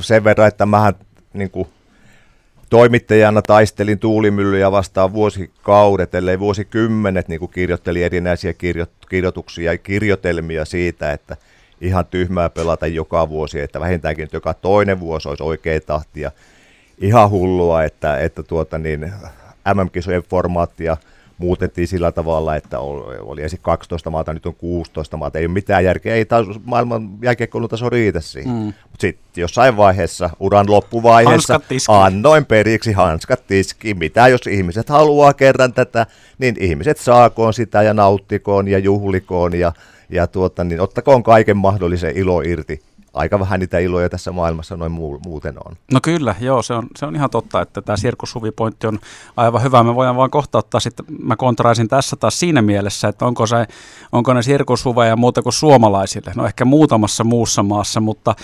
sen 0.00 0.24
verran, 0.24 0.48
että 0.48 0.66
mähän 0.66 0.94
niin 1.32 1.50
kuin, 1.50 1.68
toimittajana 2.70 3.42
taistelin 3.42 3.98
tuulimyllyjä 3.98 4.72
vastaan 4.72 5.12
vuosikaudet, 5.12 6.14
ellei 6.14 6.38
vuosikymmenet, 6.38 7.28
niin 7.28 7.40
kuin 7.40 7.50
kirjoittelin 7.50 8.04
erinäisiä 8.04 8.52
kirjo- 8.52 8.86
kirjoituksia 9.08 9.72
ja 9.72 9.78
kirjoitelmia 9.78 10.64
siitä, 10.64 11.12
että 11.12 11.36
ihan 11.80 12.06
tyhmää 12.06 12.50
pelata 12.50 12.86
joka 12.86 13.28
vuosi, 13.28 13.60
että 13.60 13.80
vähintäänkin 13.80 14.24
että 14.24 14.36
joka 14.36 14.54
toinen 14.54 15.00
vuosi 15.00 15.28
olisi 15.28 15.42
oikea 15.42 15.80
tahti 15.80 16.20
ja 16.20 16.30
ihan 16.98 17.30
hullua, 17.30 17.84
että, 17.84 18.18
että 18.18 18.42
tuota 18.42 18.78
niin, 18.78 19.12
MM-kisojen 19.74 20.22
formaattia 20.22 20.96
muutettiin 21.40 21.88
sillä 21.88 22.12
tavalla, 22.12 22.56
että 22.56 22.78
oli 23.20 23.42
ensin 23.42 23.58
12 23.62 24.10
maata, 24.10 24.32
nyt 24.32 24.46
on 24.46 24.54
16 24.54 25.16
maata. 25.16 25.38
Ei 25.38 25.46
ole 25.46 25.52
mitään 25.52 25.84
järkeä, 25.84 26.14
ei 26.14 26.24
taas 26.24 26.46
maailman 26.64 27.10
jääkiekkoilutaso 27.22 27.90
riitä 27.90 28.20
siihen. 28.20 28.52
Mm. 28.52 28.58
Mutta 28.64 29.00
sitten 29.00 29.42
jossain 29.42 29.76
vaiheessa, 29.76 30.30
uran 30.40 30.70
loppuvaiheessa, 30.70 31.60
annoin 31.88 32.46
periksi 32.46 32.92
hanskat 32.92 33.46
tiski. 33.46 33.94
Mitä 33.94 34.28
jos 34.28 34.46
ihmiset 34.46 34.88
haluaa 34.88 35.34
kerran 35.34 35.72
tätä, 35.72 36.06
niin 36.38 36.56
ihmiset 36.60 36.98
saakoon 36.98 37.54
sitä 37.54 37.82
ja 37.82 37.94
nauttikoon 37.94 38.68
ja 38.68 38.78
juhlikoon 38.78 39.54
ja, 39.58 39.72
ja 40.10 40.26
tuota, 40.26 40.64
niin 40.64 40.80
ottakoon 40.80 41.22
kaiken 41.22 41.56
mahdollisen 41.56 42.16
ilo 42.16 42.40
irti 42.40 42.82
aika 43.14 43.40
vähän 43.40 43.60
niitä 43.60 43.78
iloja 43.78 44.08
tässä 44.08 44.32
maailmassa 44.32 44.76
noin 44.76 44.92
muuten 45.26 45.54
on. 45.66 45.76
No 45.92 46.00
kyllä, 46.02 46.34
joo, 46.40 46.62
se 46.62 46.74
on, 46.74 46.86
se 46.96 47.06
on 47.06 47.16
ihan 47.16 47.30
totta, 47.30 47.62
että 47.62 47.82
tämä 47.82 47.96
sirkushuvipointti 47.96 48.86
on 48.86 48.98
aivan 49.36 49.62
hyvä. 49.62 49.82
Me 49.82 49.94
voidaan 49.94 50.16
vaan 50.16 50.30
kohta 50.30 50.58
ottaa 50.58 50.80
sitten, 50.80 51.06
mä 51.22 51.36
kontraisin 51.36 51.88
tässä 51.88 52.16
taas 52.16 52.40
siinä 52.40 52.62
mielessä, 52.62 53.08
että 53.08 53.26
onko, 53.26 53.46
se, 53.46 53.66
onko 54.12 54.34
ne 54.34 54.42
sirkushuveja 54.42 55.16
muuta 55.16 55.42
kuin 55.42 55.52
suomalaisille. 55.52 56.32
No 56.36 56.46
ehkä 56.46 56.64
muutamassa 56.64 57.24
muussa 57.24 57.62
maassa, 57.62 58.00
mutta 58.00 58.34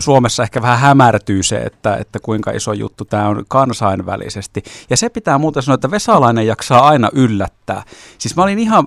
Suomessa 0.00 0.42
ehkä 0.42 0.62
vähän 0.62 0.78
hämärtyy 0.78 1.42
se, 1.42 1.56
että, 1.56 1.96
että 1.96 2.18
kuinka 2.22 2.50
iso 2.50 2.72
juttu 2.72 3.04
tämä 3.04 3.28
on 3.28 3.44
kansainvälisesti. 3.48 4.62
Ja 4.90 4.96
se 4.96 5.08
pitää 5.08 5.38
muuten 5.38 5.62
sanoa, 5.62 5.74
että 5.74 5.90
Vesalainen 5.90 6.46
jaksaa 6.46 6.86
aina 6.88 7.10
yllättää. 7.12 7.82
Siis 8.18 8.36
mä 8.36 8.42
olin 8.42 8.58
ihan 8.58 8.86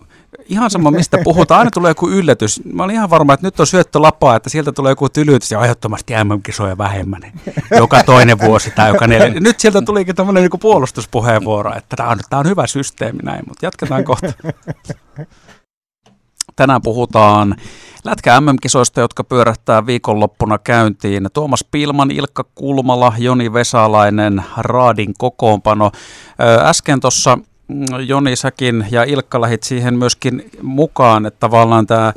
ihan 0.50 0.72
sama 0.72 0.92
mistä 0.92 1.18
puhutaan, 1.24 1.60
aina 1.60 1.72
tulee 1.72 1.92
joku 1.92 2.10
yllätys. 2.10 2.62
Mä 2.74 2.84
olin 2.84 2.96
ihan 2.96 3.10
varma, 3.10 3.34
että 3.34 3.48
nyt 3.48 3.60
on 3.60 3.68
syöttö 3.68 4.01
lapaa, 4.01 4.36
että 4.36 4.50
sieltä 4.50 4.72
tulee 4.72 4.92
joku 4.92 5.10
tylytys 5.10 5.51
ja 5.51 5.60
aiheuttomasti 5.60 6.13
MM-kisoja 6.24 6.77
vähemmän. 6.77 7.22
Joka 7.77 8.04
toinen 8.04 8.39
vuosi 8.39 8.72
tai 8.72 8.89
joka 8.89 9.08
neljä. 9.08 9.39
Nyt 9.39 9.60
sieltä 9.60 9.82
tulikin 9.82 10.15
tämmöinen 10.15 10.44
niin 10.44 10.60
puolustuspuheenvuoro, 10.60 11.75
että 11.75 11.96
tämä 11.96 12.10
on, 12.10 12.20
tämä 12.30 12.39
on 12.39 12.50
hyvä 12.50 12.68
systeemi 12.68 13.20
näin, 13.24 13.44
mutta 13.48 13.65
jatketaan 13.65 14.04
kohta. 14.04 14.34
Tänään 16.56 16.82
puhutaan 16.82 17.56
Lätkä 18.06 18.42
MM-kisoista, 18.42 19.01
jotka 19.01 19.24
pyörähtää 19.24 19.86
viikonloppuna 19.86 20.58
käyntiin. 20.58 21.30
Tuomas 21.34 21.65
Pilman, 21.72 22.12
Ilkka 22.12 22.46
Kulmala, 22.56 23.13
Joni 23.18 23.54
Vesalainen, 23.54 24.44
Raadin 24.58 25.13
kokoonpano. 25.18 25.92
Äsken 26.65 27.00
tuossa 27.00 27.38
Joni, 28.07 28.36
säkin 28.36 28.88
ja 28.91 29.03
Ilkka 29.03 29.41
lähit 29.41 29.63
siihen 29.63 29.93
myöskin 29.93 30.50
mukaan, 30.62 31.25
että 31.25 31.39
tavallaan 31.39 31.88
tämä 31.88 32.13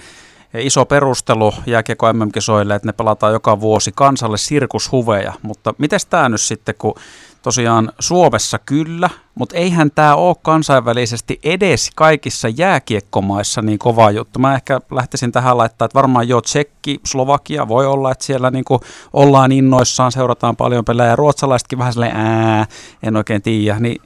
iso 0.55 0.85
perustelu 0.85 1.55
jääkiekko 1.67 2.13
MM-kisoille, 2.13 2.75
että 2.75 2.89
ne 2.89 2.93
pelataan 2.93 3.33
joka 3.33 3.61
vuosi 3.61 3.93
kansalle 3.95 4.39
sirkushuveja, 4.39 5.33
mutta 5.43 5.75
miten 5.79 6.01
tämä 6.11 6.29
nyt 6.29 6.41
sitten, 6.41 6.75
kun 6.79 6.95
tosiaan 7.43 7.93
Suomessa 7.99 8.59
kyllä, 8.59 9.11
mutta 9.35 9.57
eihän 9.57 9.91
tämä 9.91 10.15
ole 10.15 10.37
kansainvälisesti 10.43 11.39
edes 11.45 11.91
kaikissa 11.95 12.49
jääkiekkomaissa 12.49 13.63
niin 13.63 13.79
kova 13.79 14.11
juttu. 14.11 14.39
Mä 14.39 14.55
ehkä 14.55 14.81
lähtisin 14.91 15.33
tähän 15.33 15.59
laittaa, 15.59 15.87
että 15.87 15.95
varmaan 15.99 16.29
jo 16.29 16.41
Tsekki, 16.41 17.01
Slovakia 17.07 17.69
voi 17.69 17.87
olla, 17.87 18.13
että 18.13 18.25
siellä 18.25 18.51
niin 18.51 18.65
ollaan 19.13 19.53
innoissaan, 19.53 20.13
seurataan 20.13 20.57
paljon 20.57 20.85
pelejä, 20.85 21.17
ruotsalaisetkin 21.17 21.79
vähän 21.79 21.93
silleen 21.93 22.17
ää, 22.17 22.67
en 23.03 23.17
oikein 23.17 23.43
tiedä, 23.43 23.79
niin 23.81 24.03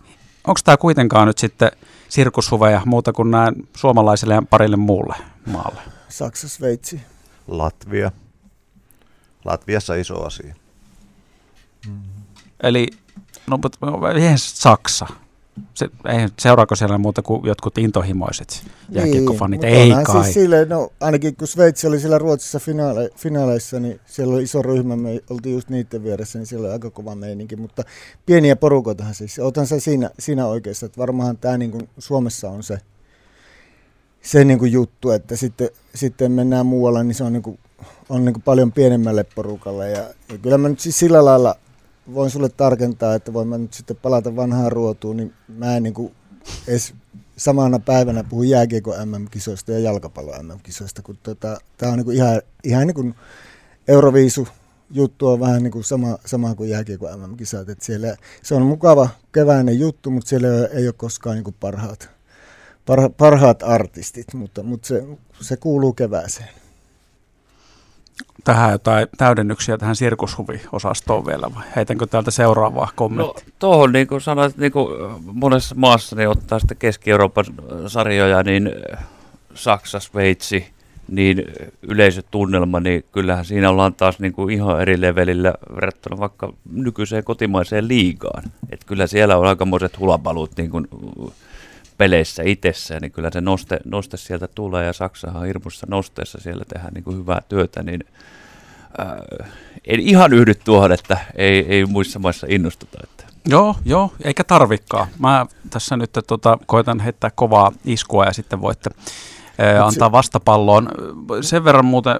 onko 0.46 0.60
tämä 0.64 0.76
kuitenkaan 0.76 1.26
nyt 1.26 1.38
sitten 1.38 1.70
sirkushuveja 2.08 2.82
muuta 2.84 3.12
kuin 3.12 3.30
nämä 3.30 3.52
suomalaisille 3.76 4.34
ja 4.34 4.42
parille 4.50 4.76
muulle 4.76 5.16
maalle? 5.46 5.80
Saksa, 6.08 6.48
Sveitsi. 6.48 7.00
Latvia. 7.48 8.12
Latviassa 9.44 9.94
iso 9.94 10.24
asia. 10.24 10.54
Mm. 11.88 12.02
Eli, 12.62 12.86
no 13.46 13.58
mutta 13.62 13.78
eihän 14.14 14.38
Saksa. 14.38 15.06
Se, 15.74 15.88
ei, 16.08 16.28
seuraako 16.38 16.74
siellä 16.74 16.98
muuta 16.98 17.22
kuin 17.22 17.46
jotkut 17.46 17.78
intohimoiset 17.78 18.64
jääkiekkofanit? 18.88 19.60
Niin, 19.60 19.74
ei 19.74 19.92
kai. 20.04 20.22
Siis 20.22 20.34
sille, 20.34 20.64
no, 20.64 20.92
ainakin 21.00 21.36
kun 21.36 21.48
Sveitsi 21.48 21.86
oli 21.86 22.00
siellä 22.00 22.18
Ruotsissa 22.18 22.58
finaale, 22.58 23.10
finaaleissa, 23.16 23.80
niin 23.80 24.00
siellä 24.06 24.34
oli 24.34 24.42
iso 24.42 24.62
ryhmä, 24.62 24.96
me 24.96 25.20
oltiin 25.30 25.54
just 25.54 25.68
niiden 25.68 26.04
vieressä, 26.04 26.38
niin 26.38 26.46
siellä 26.46 26.66
oli 26.66 26.72
aika 26.72 26.90
kova 26.90 27.14
meininki, 27.14 27.56
mutta 27.56 27.82
pieniä 28.26 28.56
porukoitahan 28.56 29.14
siis. 29.14 29.38
Otan 29.38 29.66
se 29.66 29.80
siinä, 29.80 30.10
siinä 30.18 30.46
oikeassa, 30.46 30.86
että 30.86 30.98
varmaan 30.98 31.38
tämä 31.38 31.58
niin 31.58 31.70
kuin 31.70 31.88
Suomessa 31.98 32.50
on 32.50 32.62
se, 32.62 32.78
se 34.22 34.44
niin 34.44 34.58
kuin 34.58 34.72
juttu, 34.72 35.10
että 35.10 35.36
sitten, 35.36 35.70
sitten 35.94 36.32
mennään 36.32 36.66
muualla, 36.66 37.02
niin 37.02 37.14
se 37.14 37.24
on, 37.24 37.32
niin 37.32 37.42
kuin, 37.42 37.58
on 38.08 38.24
niin 38.24 38.34
kuin 38.34 38.42
paljon 38.42 38.72
pienemmälle 38.72 39.24
porukalle 39.24 39.90
ja, 39.90 40.02
ja 40.32 40.38
kyllä 40.42 40.58
mä 40.58 40.68
nyt 40.68 40.80
siis 40.80 40.98
sillä 40.98 41.24
lailla 41.24 41.56
voin 42.14 42.30
sulle 42.30 42.48
tarkentaa, 42.48 43.14
että 43.14 43.32
voin 43.32 43.48
mä 43.48 43.58
nyt 43.58 43.72
sitten 43.72 43.96
palata 43.96 44.36
vanhaan 44.36 44.72
ruotuun, 44.72 45.16
niin 45.16 45.32
mä 45.48 45.76
en 45.76 45.82
niin 45.82 45.94
kuin 45.94 46.14
edes 46.68 46.94
samana 47.36 47.78
päivänä 47.78 48.24
puhu 48.24 48.42
jääkiekko 48.42 48.94
MM-kisoista 49.04 49.72
ja 49.72 49.78
jalkapallo 49.78 50.42
MM-kisoista, 50.42 51.02
kun 51.02 51.18
tota, 51.22 51.58
tämä 51.76 51.92
on 51.92 51.98
niin 51.98 52.04
kuin 52.04 52.16
ihan, 52.16 52.42
ihan 52.64 52.86
niin 52.86 52.94
kuin 52.94 53.14
Euroviisu 53.88 54.48
juttu 54.90 55.28
on 55.28 55.40
vähän 55.40 55.62
niin 55.62 55.72
kuin 55.72 55.84
sama, 55.84 56.18
sama 56.26 56.54
kuin 56.54 56.70
jääkiekko 56.70 57.16
MM-kisat. 57.16 57.68
että 57.68 57.84
siellä, 57.84 58.16
se 58.42 58.54
on 58.54 58.62
mukava 58.62 59.08
keväinen 59.32 59.78
juttu, 59.78 60.10
mutta 60.10 60.28
siellä 60.28 60.48
ei 60.66 60.86
ole 60.86 60.92
koskaan 60.92 61.36
niin 61.36 61.44
kuin 61.44 61.56
parhaat, 61.60 62.10
parha, 62.86 63.10
parhaat 63.10 63.62
artistit, 63.62 64.34
mutta, 64.34 64.62
mutta 64.62 64.88
se, 64.88 65.04
se 65.40 65.56
kuuluu 65.56 65.92
kevääseen 65.92 66.61
tähän 68.44 68.72
jotain 68.72 69.06
täydennyksiä 69.18 69.78
tähän 69.78 69.96
sirkushuvi-osastoon 69.96 71.26
vielä 71.26 71.50
vai 71.54 71.64
heitänkö 71.76 72.06
täältä 72.06 72.30
seuraavaa 72.30 72.88
kommenttia? 72.96 73.44
No, 73.46 73.52
tuohon 73.58 73.92
niin 73.92 74.06
kuin 74.06 74.20
sanoit, 74.20 74.56
niin 74.56 74.72
kuin 74.72 74.88
monessa 75.32 75.74
maassa 75.74 76.16
niin 76.16 76.28
ottaa 76.28 76.58
sitten 76.58 76.76
Keski-Euroopan 76.76 77.44
sarjoja, 77.86 78.42
niin 78.42 78.70
Saksa, 79.54 80.00
Sveitsi, 80.00 80.66
niin 81.08 81.44
yleisötunnelma, 81.82 82.80
niin 82.80 83.04
kyllähän 83.12 83.44
siinä 83.44 83.70
ollaan 83.70 83.94
taas 83.94 84.18
niin 84.18 84.32
kuin 84.32 84.54
ihan 84.54 84.80
eri 84.80 85.00
levelillä 85.00 85.54
verrattuna 85.74 86.18
vaikka 86.18 86.52
nykyiseen 86.72 87.24
kotimaiseen 87.24 87.88
liigaan. 87.88 88.42
Että 88.70 88.86
kyllä 88.86 89.06
siellä 89.06 89.36
on 89.36 89.46
aikamoiset 89.46 89.98
hulapalut 89.98 90.50
niin 90.56 90.70
kuin 90.70 90.86
peleissä 91.98 92.42
itsessään, 92.46 93.02
niin 93.02 93.12
kyllä 93.12 93.30
se 93.32 93.40
noste, 93.40 93.80
noste 93.84 94.16
sieltä 94.16 94.48
tulee 94.48 94.86
ja 94.86 94.92
Saksahan 94.92 95.46
hirmussa 95.46 95.86
nosteessa 95.90 96.40
siellä 96.40 96.64
tehdään 96.68 96.94
niin 96.94 97.04
kuin 97.04 97.16
hyvää 97.16 97.42
työtä, 97.48 97.82
niin 97.82 98.04
äh, 99.00 99.48
en 99.86 100.00
ihan 100.00 100.32
yhdy 100.32 100.54
tuohon, 100.54 100.92
että 100.92 101.18
ei, 101.34 101.66
ei 101.68 101.86
muissa 101.86 102.18
maissa 102.18 102.46
innostuta. 102.50 102.98
Että. 103.02 103.24
Joo, 103.48 103.76
joo, 103.84 104.12
eikä 104.24 104.44
tarvikkaa. 104.44 105.06
Mä 105.18 105.46
tässä 105.70 105.96
nyt 105.96 106.10
tota, 106.26 106.58
koitan 106.66 107.00
heittää 107.00 107.30
kovaa 107.34 107.72
iskua 107.84 108.24
ja 108.24 108.32
sitten 108.32 108.60
voitte 108.60 108.90
antaa 109.84 110.12
vastapalloon. 110.12 110.88
Sen 111.40 111.64
verran 111.64 111.84
muuten, 111.84 112.16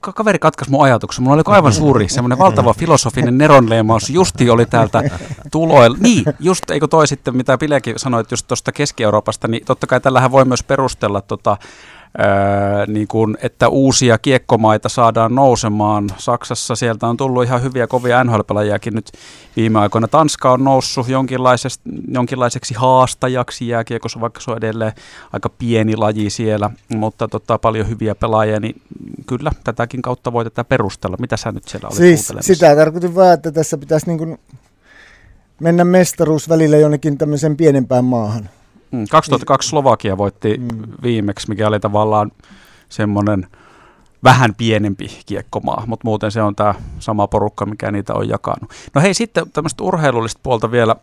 kaveri 0.00 0.38
katkaisi 0.38 0.70
mun 0.70 0.84
ajatuksen. 0.84 1.24
Mulla 1.24 1.34
oli 1.34 1.42
aivan 1.46 1.72
suuri, 1.72 2.08
semmoinen 2.08 2.38
valtava 2.38 2.74
filosofinen 2.74 3.38
neronleimaus 3.38 4.10
justi 4.10 4.50
oli 4.50 4.66
täältä 4.66 5.02
tuloilla. 5.52 5.96
Niin, 6.00 6.24
just, 6.40 6.70
eikö 6.70 6.88
toi 6.88 7.06
sitten, 7.06 7.36
mitä 7.36 7.58
Pilekin 7.58 7.98
sanoi, 7.98 8.24
just 8.30 8.46
tuosta 8.46 8.72
Keski-Euroopasta, 8.72 9.48
niin 9.48 9.64
totta 9.64 9.86
kai 9.86 10.00
tällähän 10.00 10.32
voi 10.32 10.44
myös 10.44 10.62
perustella 10.62 11.20
tota, 11.20 11.56
Öö, 12.20 12.86
niin 12.86 13.08
kuin, 13.08 13.36
että 13.42 13.68
uusia 13.68 14.18
kiekkomaita 14.18 14.88
saadaan 14.88 15.34
nousemaan. 15.34 16.10
Saksassa 16.16 16.76
sieltä 16.76 17.06
on 17.06 17.16
tullut 17.16 17.44
ihan 17.44 17.62
hyviä 17.62 17.86
kovia 17.86 18.24
nhl 18.24 18.40
nyt 18.90 19.12
viime 19.56 19.78
aikoina. 19.78 20.08
Tanska 20.08 20.52
on 20.52 20.64
noussut 20.64 21.06
jonkinlaiseksi 22.08 22.74
haastajaksi 22.74 23.68
jääkiekossa, 23.68 24.20
vaikka 24.20 24.40
se 24.40 24.50
on 24.50 24.56
edelleen 24.56 24.92
aika 25.32 25.48
pieni 25.48 25.96
laji 25.96 26.30
siellä, 26.30 26.70
mutta 26.88 27.28
tota, 27.28 27.58
paljon 27.58 27.88
hyviä 27.88 28.14
pelaajia, 28.14 28.60
niin 28.60 28.82
kyllä 29.26 29.50
tätäkin 29.64 30.02
kautta 30.02 30.32
voi 30.32 30.44
tätä 30.44 30.64
perustella. 30.64 31.16
Mitä 31.20 31.36
sä 31.36 31.52
nyt 31.52 31.68
siellä 31.68 31.88
olet 31.88 31.96
Siis 31.96 32.32
sitä 32.40 32.76
tarkoitin 32.76 33.14
vaan, 33.14 33.34
että 33.34 33.52
tässä 33.52 33.78
pitäisi 33.78 34.06
niin 34.06 34.18
kuin 34.18 34.38
mennä 35.60 35.84
mestaruus 35.84 36.48
välillä 36.48 36.76
jonnekin 36.76 37.18
tämmöisen 37.18 37.56
pienempään 37.56 38.04
maahan. 38.04 38.50
2002 39.10 39.66
mm, 39.66 39.70
Slovakia 39.70 40.18
voitti 40.18 40.56
mm. 40.58 40.68
viimeksi, 41.02 41.48
mikä 41.48 41.68
oli 41.68 41.80
tavallaan 41.80 42.30
semmoinen 42.88 43.46
vähän 44.24 44.54
pienempi 44.54 45.20
kiekkomaa, 45.26 45.84
mutta 45.86 46.04
muuten 46.04 46.30
se 46.30 46.42
on 46.42 46.56
tämä 46.56 46.74
sama 46.98 47.26
porukka, 47.26 47.66
mikä 47.66 47.90
niitä 47.90 48.14
on 48.14 48.28
jakanut. 48.28 48.70
No 48.94 49.00
hei, 49.00 49.14
sitten 49.14 49.50
tämmöistä 49.52 49.84
urheilullista 49.84 50.40
puolta 50.42 50.70
vielä, 50.70 50.96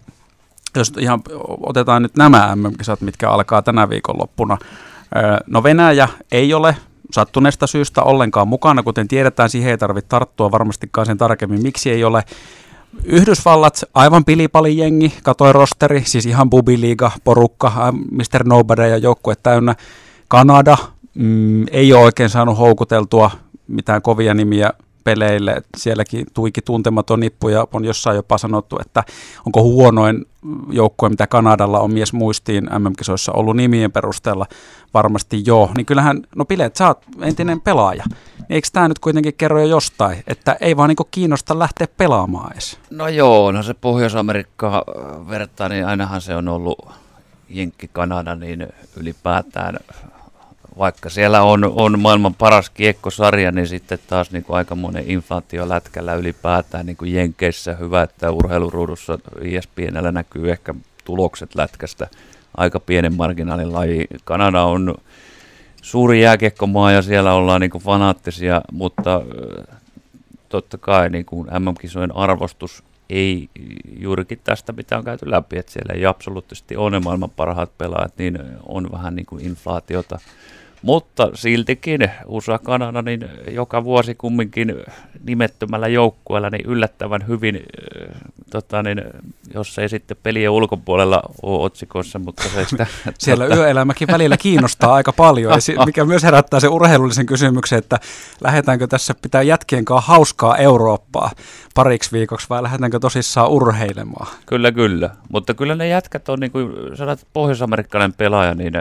jos 0.76 0.94
ihan 1.00 1.22
otetaan 1.60 2.02
nyt 2.02 2.18
nämä 2.18 2.56
MM-kisat, 2.56 3.02
mitkä 3.02 3.30
alkaa 3.30 3.62
tänä 3.62 3.90
viikonloppuna. 3.90 4.58
No 5.48 5.64
Venäjä 5.64 6.08
ei 6.32 6.54
ole 6.54 6.76
sattuneesta 7.12 7.68
syystä 7.68 8.04
ollenkaan 8.04 8.48
mukana, 8.48 8.84
kuten 8.84 9.08
tiedetään, 9.08 9.50
siihen 9.50 9.72
ei 9.72 9.78
tarvitse 9.78 10.10
tarttua 10.10 10.52
varmastikaan 10.52 11.06
sen 11.06 11.18
tarkemmin, 11.18 11.62
miksi 11.62 11.92
ei 11.92 12.04
ole. 12.04 12.24
Yhdysvallat, 13.04 13.84
aivan 13.94 14.26
pilipali 14.26 14.78
jengi, 14.78 15.14
katoi 15.24 15.54
rosteri, 15.54 16.04
siis 16.06 16.26
ihan 16.26 16.50
bubiliiga, 16.50 17.12
porukka, 17.24 17.94
Mr. 18.12 18.44
Nobody 18.44 18.82
ja 18.82 18.98
joukkue 18.98 19.36
täynnä. 19.44 19.76
Kanada 20.28 20.78
mm, 21.16 21.66
ei 21.72 21.94
ole 21.94 22.04
oikein 22.04 22.30
saanut 22.30 22.58
houkuteltua 22.58 23.32
mitään 23.68 24.02
kovia 24.02 24.34
nimiä 24.34 24.70
peleille. 25.04 25.62
Sielläkin 25.78 26.26
tuiki 26.34 26.62
tuntematon 26.62 27.20
nippu 27.20 27.50
ja 27.50 27.68
on 27.74 27.86
jossain 27.86 28.16
jopa 28.16 28.38
sanottu, 28.38 28.78
että 28.82 29.04
onko 29.46 29.64
huonoin 29.64 30.26
joukkue, 30.70 31.10
mitä 31.10 31.28
Kanadalla 31.28 31.80
on 31.80 31.94
mies 31.94 32.14
muistiin 32.14 32.64
MM-kisoissa 32.64 33.32
ollut 33.32 33.56
nimien 33.56 33.92
perusteella. 33.92 34.46
Varmasti 34.94 35.44
joo. 35.46 35.72
Niin 35.78 35.86
kyllähän, 35.86 36.22
no 36.36 36.46
Pilet, 36.46 36.76
sä 36.76 36.88
oot 36.88 37.00
entinen 37.22 37.62
pelaaja. 37.62 38.04
Niin 38.50 38.56
eikö 38.56 38.68
tämä 38.74 38.88
nyt 38.88 39.00
kuitenkin 39.00 39.34
kerro 39.34 39.60
jo 39.60 39.66
jostain, 39.66 40.24
että 40.28 40.58
ei 40.62 40.78
vaan 40.78 40.90
niinku 40.90 41.08
kiinnosta 41.12 41.60
lähteä 41.60 41.88
pelaamaan 41.98 42.52
edes? 42.52 42.80
No 42.90 43.08
joo, 43.08 43.52
no 43.52 43.64
se 43.64 43.74
Pohjois-Amerikka 43.74 44.84
vertaa, 45.30 45.70
niin 45.70 45.86
ainahan 45.86 46.22
se 46.22 46.36
on 46.36 46.48
ollut 46.48 46.90
Jenkki 47.50 47.90
Kanada, 47.94 48.36
niin 48.36 48.68
ylipäätään 48.98 49.80
vaikka 50.78 51.10
siellä 51.10 51.42
on, 51.42 51.64
on 51.64 52.00
maailman 52.00 52.34
paras 52.34 52.70
kiekkosarja, 52.70 53.52
niin 53.52 53.68
sitten 53.68 54.00
taas 54.08 54.32
niin 54.32 54.44
kuin 54.44 54.58
aikamoinen 54.58 55.04
inflaatio 55.08 55.70
lätkällä 55.70 56.14
ylipäätään 56.14 56.86
niin 56.86 56.98
kuin 56.98 57.14
Jenkeissä. 57.14 57.74
Hyvä, 57.74 58.02
että 58.02 58.32
urheiluruudussa 58.32 59.20
ESPNllä 59.42 60.12
näkyy 60.12 60.52
ehkä 60.52 60.74
tulokset 61.06 61.56
lätkästä 61.56 62.08
aika 62.58 62.80
pienen 62.80 63.16
marginaalin 63.16 63.74
laji. 63.74 64.08
Kanada 64.24 64.62
on 64.64 64.96
suuri 65.86 66.22
jääkiekkomaa 66.22 66.92
ja 66.92 67.02
siellä 67.02 67.34
ollaan 67.34 67.62
niin 67.62 67.72
fanaattisia, 67.80 68.62
mutta 68.72 69.22
totta 70.50 70.78
kai 70.78 71.10
niin 71.10 71.26
kuin 71.26 71.48
MM-kisojen 71.60 72.16
arvostus 72.16 72.84
ei 73.10 73.50
juurikin 74.00 74.40
tästä, 74.44 74.74
mitä 74.74 74.98
on 74.98 75.04
käyty 75.04 75.32
läpi, 75.32 75.58
että 75.58 75.72
siellä 75.72 75.94
ei 75.94 76.06
absoluuttisesti 76.06 76.78
ole 76.78 76.92
ne 76.92 77.00
maailman 77.00 77.30
parhaat 77.30 77.78
pelaajat, 77.78 78.14
niin 78.18 78.40
on 78.66 78.92
vähän 78.92 79.16
niin 79.16 79.26
kuin 79.26 79.46
inflaatiota 79.46 80.20
mutta 80.86 81.30
siltikin 81.34 82.12
USA 82.26 82.60
Kanada 82.60 83.02
niin 83.02 83.30
joka 83.52 83.84
vuosi 83.84 84.16
kumminkin 84.16 84.76
nimettömällä 85.24 85.88
joukkueella 85.88 86.50
niin 86.50 86.66
yllättävän 86.66 87.28
hyvin, 87.28 87.56
äh, 87.56 88.16
tota, 88.52 88.84
niin, 88.84 89.04
jos 89.54 89.80
ei 89.80 89.90
sitten 89.90 90.18
pelien 90.24 90.50
ulkopuolella 90.50 91.22
ole 91.42 91.66
otsikossa, 91.66 92.20
mutta 92.20 92.44
se 92.44 92.66
sitä... 92.66 92.88
Siellä 93.20 93.46
tota... 93.46 93.56
yöelämäkin 93.56 94.08
välillä 94.08 94.38
kiinnostaa 94.38 94.94
aika 94.94 95.14
paljon, 95.14 95.54
mikä 95.86 96.06
myös 96.06 96.24
herättää 96.24 96.60
se 96.60 96.68
urheilullisen 96.68 97.26
kysymyksen, 97.26 97.80
että 97.80 98.00
lähdetäänkö 98.42 98.88
tässä 98.88 99.14
pitää 99.22 99.42
jätkien 99.42 99.86
kanssa 99.86 100.08
hauskaa 100.08 100.58
Eurooppaa 100.58 101.32
pariksi 101.76 102.12
viikoksi 102.12 102.50
vai 102.50 102.64
lähdetäänkö 102.64 103.00
tosissaan 103.00 103.50
urheilemaan? 103.50 104.28
Kyllä, 104.46 104.72
kyllä. 104.72 105.10
Mutta 105.30 105.54
kyllä 105.54 105.76
ne 105.76 105.88
jätkät 105.88 106.30
on, 106.30 106.40
niin 106.40 106.52
kuin 106.52 106.98
sanot, 106.98 107.20
pohjois-amerikkalainen 107.34 108.18
pelaaja, 108.18 108.56
niin 108.56 108.74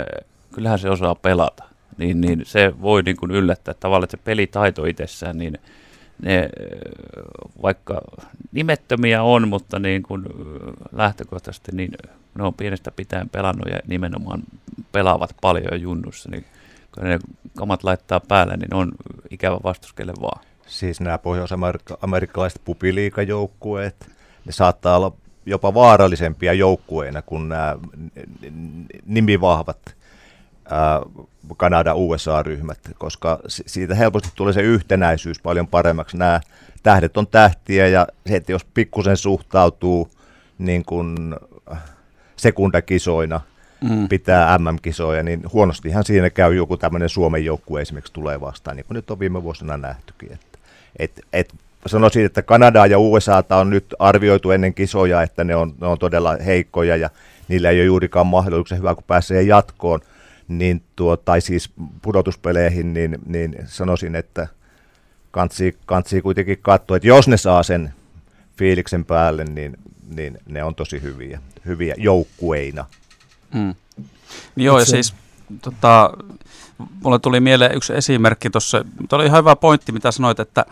kyllähän 0.53 0.79
se 0.79 0.90
osaa 0.90 1.14
pelata 1.14 1.74
niin, 1.98 2.20
niin 2.20 2.42
se 2.44 2.72
voi 2.83 3.02
niin 3.02 3.16
kuin 3.16 3.30
yllättää 3.30 3.74
tavallaan, 3.74 4.04
että 4.04 4.16
se 4.16 4.22
pelitaito 4.24 4.85
itsessään, 4.85 5.38
niin 5.38 5.59
ne 6.22 6.48
vaikka 7.62 8.00
nimettömiä 8.52 9.22
on, 9.22 9.48
mutta 9.48 9.78
niin 9.78 10.02
kuin 10.02 10.24
lähtökohtaisesti 10.92 11.72
niin 11.72 11.90
ne 12.38 12.44
on 12.44 12.54
pienestä 12.54 12.90
pitäen 12.90 13.28
pelannut 13.28 13.68
ja 13.70 13.78
nimenomaan 13.87 14.42
pelaavat 14.92 15.35
paljon 15.40 15.83
junnussa, 15.83 16.30
niin 16.30 16.44
kun 16.94 17.04
ne 17.04 17.18
kamat 17.57 17.85
laittaa 17.85 18.20
päälle, 18.20 18.57
niin 18.57 18.74
on 18.74 18.92
ikävä 19.30 19.59
vastuskelle 19.64 20.12
vaan. 20.20 20.44
Siis 20.66 21.00
nämä 21.00 21.18
pohjois-amerikkalaiset 21.18 22.62
pupiliikajoukkueet, 22.64 24.11
ne 24.44 24.52
saattaa 24.52 24.96
olla 24.96 25.12
jopa 25.46 25.74
vaarallisempia 25.74 26.52
joukkueina 26.52 27.22
kuin 27.22 27.48
nämä 27.48 27.76
nimivahvat 29.07 29.96
Kanada-USA-ryhmät, 31.57 32.79
koska 32.98 33.40
siitä 33.48 33.94
helposti 33.94 34.29
tulee 34.35 34.53
se 34.53 34.62
yhtenäisyys 34.62 35.40
paljon 35.40 35.66
paremmaksi. 35.66 36.16
Nämä 36.16 36.40
tähdet 36.83 37.16
on 37.16 37.27
tähtiä 37.27 37.88
ja 37.88 38.07
se, 38.27 38.37
että 38.37 38.53
jos 38.53 38.64
pikkusen 38.64 39.16
suhtautuu 39.16 40.09
niin 40.59 40.85
kuin 40.85 41.37
sekundakisoina, 42.37 43.40
mm. 43.90 44.09
pitää 44.09 44.59
MM-kisoja, 44.59 45.22
niin 45.22 45.42
huonostihan 45.53 46.05
siinä 46.05 46.31
käy 46.31 46.55
joku 46.55 46.77
tämmöinen 46.77 47.09
Suomen 47.09 47.44
joukkue 47.44 47.83
esimerkiksi 47.83 48.12
tulee 48.12 48.40
vastaan, 48.40 48.77
niin 48.77 48.87
kuin 48.87 48.94
nyt 48.96 49.11
on 49.11 49.18
viime 49.18 49.42
vuosina 49.42 49.77
nähtykin. 49.77 50.33
Että, 50.33 50.59
et, 50.98 51.20
et, 51.33 51.55
sanoisin, 51.87 52.24
että 52.24 52.42
Kanadaa 52.42 52.87
ja 52.87 52.98
USAta 52.98 53.57
on 53.57 53.70
nyt 53.70 53.94
arvioitu 53.98 54.50
ennen 54.50 54.74
kisoja, 54.74 55.22
että 55.22 55.44
ne 55.44 55.57
on, 55.57 55.74
ne 55.81 55.87
on 55.87 55.98
todella 55.98 56.37
heikkoja 56.46 56.96
ja 56.96 57.11
niillä 57.48 57.70
ei 57.70 57.79
ole 57.79 57.85
juurikaan 57.85 58.27
mahdollisuuksia 58.27 58.79
hyvä, 58.79 58.94
kun 58.94 59.05
pääsee 59.07 59.42
jatkoon– 59.42 60.00
niin 60.48 60.83
tuo, 60.96 61.16
tai 61.16 61.40
siis 61.40 61.70
pudotuspeleihin, 62.02 62.94
niin, 62.94 63.18
niin 63.26 63.57
sanoisin, 63.66 64.14
että 64.14 64.48
kansi, 65.30 65.78
kansi 65.87 66.22
kuitenkin 66.22 66.59
katsoa, 66.62 66.96
että 66.96 67.09
jos 67.09 67.28
ne 67.28 67.37
saa 67.37 67.62
sen 67.62 67.94
fiiliksen 68.57 69.04
päälle, 69.04 69.44
niin, 69.44 69.76
niin 70.16 70.38
ne 70.46 70.64
on 70.64 70.74
tosi 70.74 71.02
hyviä, 71.02 71.40
hyviä 71.66 71.94
joukkueina. 71.98 72.85
Hmm. 73.54 73.74
Joo, 74.57 74.78
ja 74.78 74.85
siis 74.85 75.14
tota, 75.62 76.11
mulle 77.02 77.18
tuli 77.18 77.40
mieleen 77.40 77.76
yksi 77.76 77.94
esimerkki 77.94 78.50
tuossa, 78.50 78.85
tuo 79.09 79.18
oli 79.18 79.26
ihan 79.26 79.38
hyvä 79.38 79.57
pointti, 79.57 79.92
mitä 79.92 80.11
sanoit, 80.11 80.40
että 80.40 80.64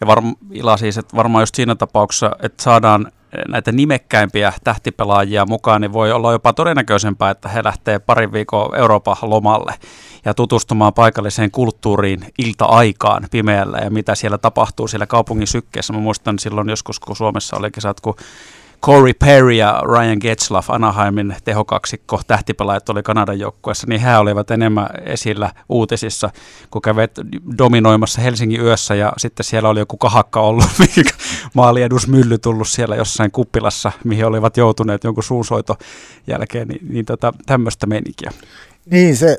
ja 0.00 0.06
varm, 0.06 0.34
Ila 0.50 0.76
siis, 0.76 0.98
että 0.98 1.16
varmaan 1.16 1.42
just 1.42 1.54
siinä 1.54 1.74
tapauksessa, 1.74 2.30
että 2.42 2.62
saadaan 2.62 3.12
näitä 3.48 3.72
nimekkäimpiä 3.72 4.52
tähtipelaajia 4.64 5.46
mukaan, 5.46 5.80
niin 5.80 5.92
voi 5.92 6.12
olla 6.12 6.32
jopa 6.32 6.52
todennäköisempää, 6.52 7.30
että 7.30 7.48
he 7.48 7.64
lähtee 7.64 7.98
parin 7.98 8.32
viikon 8.32 8.76
Euroopan 8.76 9.16
lomalle 9.22 9.74
ja 10.24 10.34
tutustumaan 10.34 10.94
paikalliseen 10.94 11.50
kulttuuriin 11.50 12.26
ilta-aikaan 12.38 13.26
pimeällä 13.30 13.78
ja 13.78 13.90
mitä 13.90 14.14
siellä 14.14 14.38
tapahtuu 14.38 14.88
siellä 14.88 15.06
kaupungin 15.06 15.46
sykkeessä. 15.46 15.92
Mä 15.92 15.98
muistan 15.98 16.38
silloin 16.38 16.68
joskus, 16.68 17.00
kun 17.00 17.16
Suomessa 17.16 17.56
oli 17.56 17.70
kesät, 17.70 18.00
kun 18.00 18.16
Corey 18.84 19.14
Perry 19.14 19.52
ja 19.52 19.82
Ryan 19.86 20.18
Getzlaff, 20.20 20.70
Anaheimin 20.70 21.36
tehokaksikko, 21.44 22.20
tähtipelaajat 22.26 22.88
oli 22.88 23.02
Kanadan 23.02 23.38
joukkueessa, 23.38 23.86
niin 23.86 24.00
he 24.00 24.16
olivat 24.16 24.50
enemmän 24.50 24.86
esillä 25.04 25.52
uutisissa, 25.68 26.30
kun 26.70 26.82
kävit 26.82 27.10
dominoimassa 27.58 28.20
Helsingin 28.20 28.60
yössä 28.60 28.94
ja 28.94 29.12
sitten 29.16 29.44
siellä 29.44 29.68
oli 29.68 29.78
joku 29.78 29.96
kahakka 29.96 30.40
ollut, 30.40 30.64
maaliedusmylly 31.54 32.38
tullut 32.38 32.68
siellä 32.68 32.96
jossain 32.96 33.30
kuppilassa, 33.30 33.92
mihin 34.04 34.26
olivat 34.26 34.56
joutuneet 34.56 35.04
jonkun 35.04 35.24
suunsoito 35.24 35.76
jälkeen, 36.26 36.68
niin, 36.68 36.88
niin 36.88 37.04
tota, 37.04 37.32
tämmöistä 37.46 37.86
meininkiä. 37.86 38.30
Niin, 38.90 39.16
se, 39.16 39.38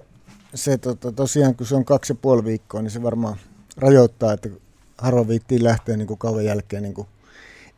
se 0.55 0.77
tota, 0.77 1.12
tosiaan 1.12 1.55
kun 1.55 1.67
se 1.67 1.75
on 1.75 1.86
kaksi 1.86 2.13
ja 2.13 2.17
puoli 2.21 2.45
viikkoa, 2.45 2.81
niin 2.81 2.91
se 2.91 3.03
varmaan 3.03 3.36
rajoittaa, 3.77 4.34
että 4.34 4.49
harva 4.97 5.27
viittiin 5.27 5.63
lähteä 5.63 5.97
niin 5.97 6.08
kuin 6.08 6.19
kauan 6.19 6.45
jälkeen 6.45 6.84
niin 6.84 6.93
kuin 6.93 7.08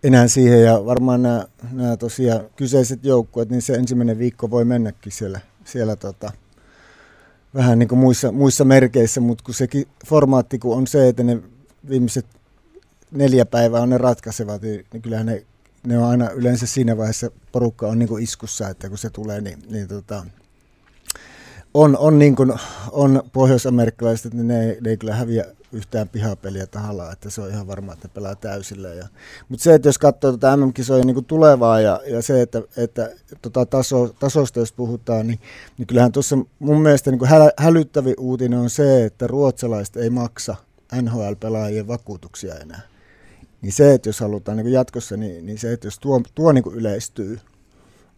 enää 0.03 0.27
siihen 0.27 0.63
ja 0.63 0.85
varmaan 0.85 1.21
nämä, 1.21 1.45
nämä 1.71 1.97
tosiaan 1.97 2.41
kyseiset 2.55 3.05
joukkueet, 3.05 3.49
niin 3.49 3.61
se 3.61 3.73
ensimmäinen 3.73 4.19
viikko 4.19 4.49
voi 4.49 4.65
mennäkin 4.65 5.11
siellä, 5.11 5.39
siellä 5.65 5.95
tota, 5.95 6.31
vähän 7.55 7.79
niin 7.79 7.89
kuin 7.89 7.99
muissa, 7.99 8.31
muissa 8.31 8.65
merkeissä, 8.65 9.21
mutta 9.21 9.43
kun 9.43 9.53
sekin 9.53 9.87
formaatti 10.05 10.59
kun 10.59 10.77
on 10.77 10.87
se, 10.87 11.07
että 11.07 11.23
ne 11.23 11.39
viimeiset 11.89 12.25
neljä 13.11 13.45
päivää 13.45 13.81
on 13.81 13.89
ne 13.89 13.97
ratkaisevat, 13.97 14.61
niin, 14.61 14.85
niin 14.93 15.01
kyllähän 15.01 15.25
ne, 15.25 15.45
ne 15.87 15.97
on 15.97 16.03
aina 16.03 16.29
yleensä 16.29 16.65
siinä 16.65 16.97
vaiheessa 16.97 17.31
porukka 17.51 17.87
on 17.87 17.99
niin 17.99 18.09
kuin 18.09 18.23
iskussa, 18.23 18.69
että 18.69 18.89
kun 18.89 18.97
se 18.97 19.09
tulee, 19.09 19.41
niin, 19.41 19.59
niin 19.69 19.87
tota, 19.87 20.25
on, 21.73 21.97
on, 21.97 22.19
niin 22.19 22.35
kuin, 22.35 22.53
on 22.91 23.23
pohjois-amerikkalaiset, 23.33 24.25
että 24.25 24.43
ne, 24.43 24.77
ne 24.81 24.89
ei 24.89 24.97
kyllä 24.97 25.15
häviä 25.15 25.45
yhtään 25.71 26.09
pihapeliä 26.09 26.67
tahallaan, 26.67 27.13
että 27.13 27.29
se 27.29 27.41
on 27.41 27.49
ihan 27.49 27.67
varma, 27.67 27.93
että 27.93 28.07
ne 28.07 28.11
pelaa 28.13 28.35
täysillä. 28.35 28.87
Ja, 28.87 29.07
mutta 29.49 29.63
se, 29.63 29.73
että 29.73 29.87
jos 29.87 29.97
katsoo 29.97 30.31
tuota 30.31 30.57
MM-kisoja 30.57 31.05
niin 31.05 31.25
tulevaa 31.25 31.81
ja, 31.81 32.01
ja 32.07 32.21
se, 32.21 32.41
että, 32.41 32.61
että 32.77 33.09
tota 33.41 33.65
taso, 33.65 34.07
tasosta 34.19 34.59
jos 34.59 34.73
puhutaan, 34.73 35.27
niin, 35.27 35.39
niin 35.77 35.87
kyllähän 35.87 36.11
tuossa 36.11 36.37
mun 36.59 36.81
mielestä 36.81 37.11
niin 37.11 37.25
hä, 37.25 37.51
hälyttävi 37.57 38.13
uutinen 38.17 38.59
on 38.59 38.69
se, 38.69 39.05
että 39.05 39.27
ruotsalaiset 39.27 39.97
ei 39.97 40.09
maksa 40.09 40.55
NHL-pelaajien 41.01 41.87
vakuutuksia 41.87 42.55
enää. 42.55 42.81
Niin 43.61 43.73
se, 43.73 43.93
että 43.93 44.09
jos 44.09 44.19
halutaan 44.19 44.57
niin 44.57 44.71
jatkossa, 44.71 45.17
niin, 45.17 45.45
niin 45.45 45.57
se, 45.57 45.73
että 45.73 45.87
jos 45.87 45.99
tuo, 45.99 46.21
tuo 46.35 46.51
niin 46.51 46.63
yleistyy, 46.73 47.39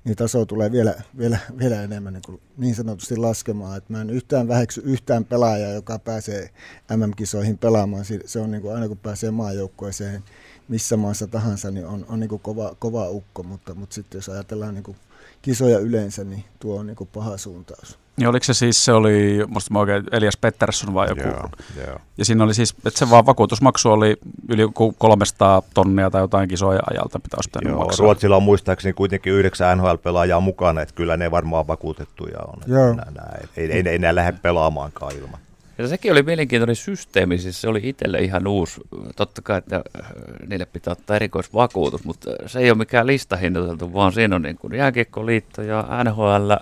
niin 0.04 0.16
taso 0.16 0.46
tulee 0.46 0.72
vielä, 0.72 0.94
vielä, 1.18 1.38
vielä 1.58 1.84
enemmän 1.84 2.14
niin, 2.14 2.24
kuin 2.26 2.42
niin 2.58 2.76
sanotusti 2.76 3.18
laskemaan. 3.18 3.78
Että 3.78 3.94
mä 3.94 4.02
en 4.02 4.10
yhtään 4.10 4.48
väheksy 4.48 4.82
yhtään 4.86 5.26
pelaajaa, 5.26 5.72
joka 5.72 6.00
pääsee 6.00 6.50
MM-kisoihin 6.98 7.58
pelaamaan. 7.58 8.06
Se 8.26 8.40
on 8.40 8.52
niin 8.52 8.62
kuin 8.62 8.76
aina 8.76 8.88
kun 8.88 8.98
pääsee 8.98 9.32
maajoukkueeseen 9.32 10.24
missä 10.70 10.98
maassa 10.98 11.28
tahansa, 11.28 11.72
niin 11.72 11.86
on, 11.86 12.06
on 12.10 12.20
niin 12.20 12.30
kuin 12.30 12.42
kova, 12.42 12.76
kova 12.80 13.10
ukko. 13.10 13.44
Mutta, 13.44 13.76
mutta 13.76 13.94
sitten 13.94 14.18
jos 14.18 14.30
ajatellaan 14.30 14.74
niin 14.74 14.84
kuin 14.84 14.98
kisoja 15.42 15.80
yleensä, 15.80 16.24
niin 16.24 16.44
tuo 16.60 16.80
on 16.80 16.88
niin 16.88 16.96
kuin 16.96 17.10
paha 17.14 17.38
suuntaus. 17.38 18.00
Niin 18.18 18.28
oliko 18.28 18.44
se 18.44 18.54
siis, 18.54 18.86
se 18.86 18.92
oli, 18.94 19.46
musta 19.48 19.80
oikein, 19.80 20.04
Elias 20.12 20.38
Pettersson 20.38 20.94
vai 20.94 21.10
joku? 21.10 21.22
Joo, 21.22 21.50
joo. 21.88 22.00
Ja 22.18 22.26
siinä 22.26 22.44
oli 22.44 22.54
siis, 22.54 22.76
että 22.86 23.00
se 23.00 23.10
vaan 23.10 23.26
vakuutusmaksu 23.26 23.92
oli 23.92 24.18
yli 24.50 24.64
300 24.98 25.62
tonnia 25.74 26.10
tai 26.10 26.22
jotain 26.22 26.50
kisoja 26.50 26.80
ajalta 26.90 27.20
pitäisi 27.20 27.50
pitänyt 27.50 27.72
Joo, 27.72 27.84
maksaa. 27.84 28.04
Ruotsilla 28.04 28.36
on 28.36 28.44
muistaakseni 28.44 28.94
kuitenkin 28.94 29.34
yhdeksän 29.34 29.78
NHL-pelaajaa 29.78 30.40
mukana, 30.40 30.82
että 30.82 30.96
kyllä 30.96 31.18
ne 31.18 31.32
varmaan 31.32 31.68
vakuutettuja 31.68 32.40
on. 32.40 32.60
Joo. 32.68 32.94
Nää, 32.94 33.12
nää, 33.12 33.40
ei, 33.58 33.72
ei, 33.72 33.84
ei, 33.86 34.00
ne 34.00 34.16
lähde 34.16 34.38
pelaamaankaan 34.42 35.16
ilman. 35.16 35.40
Ja 35.80 35.88
sekin 35.88 36.12
oli 36.12 36.24
mielenkiintoinen 36.24 36.76
systeemi, 36.76 37.38
siis 37.38 37.62
se 37.62 37.68
oli 37.68 37.80
itselle 37.84 38.20
ihan 38.20 38.48
uusi. 38.48 38.82
Totta 39.16 39.42
kai, 39.42 39.58
että 39.58 39.76
äh, 39.76 40.12
niille 40.48 40.66
pitää 40.66 40.92
ottaa 40.92 41.16
erikoisvakuutus, 41.16 42.04
mutta 42.04 42.32
se 42.48 42.60
ei 42.60 42.72
ole 42.72 42.78
mikään 42.78 43.08
listahinnoiteltu, 43.08 43.94
vaan 43.94 44.12
siinä 44.12 44.36
on 44.36 44.42
niin 44.42 44.58
kuin 44.58 44.74
jääkiekkoliitto 44.74 45.62
ja 45.62 45.88
NHL 46.04 46.52
äh, 46.52 46.60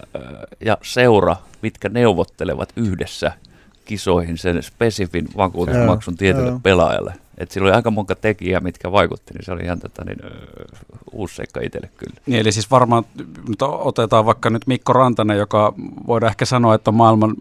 ja 0.65 0.77
seura, 0.81 1.35
mitkä 1.61 1.89
neuvottelevat 1.89 2.69
yhdessä 2.75 3.31
kisoihin 3.85 4.37
sen 4.37 4.63
spesifin 4.63 5.27
vakuutusmaksun 5.37 6.17
tietylle 6.17 6.59
pelaajalle. 6.63 7.13
Et 7.37 7.51
sillä 7.51 7.65
oli 7.65 7.75
aika 7.75 7.91
monta 7.91 8.15
tekijää, 8.15 8.59
mitkä 8.59 8.91
vaikutti, 8.91 9.33
niin 9.33 9.45
se 9.45 9.51
oli 9.51 9.63
ihan 9.63 9.79
tota, 9.79 10.03
niin, 10.05 10.17
uusi 11.11 11.35
seikka 11.35 11.61
itselle 11.61 11.89
kyllä. 11.97 12.21
Niin, 12.25 12.39
eli 12.39 12.51
siis 12.51 12.71
varmaan 12.71 13.03
nyt 13.47 13.61
otetaan 13.61 14.25
vaikka 14.25 14.49
nyt 14.49 14.67
Mikko 14.67 14.93
Rantanen, 14.93 15.37
joka 15.37 15.73
voidaan 16.07 16.29
ehkä 16.29 16.45
sanoa, 16.45 16.75
että 16.75 16.91
on 16.91 16.95
maailman 16.95 17.35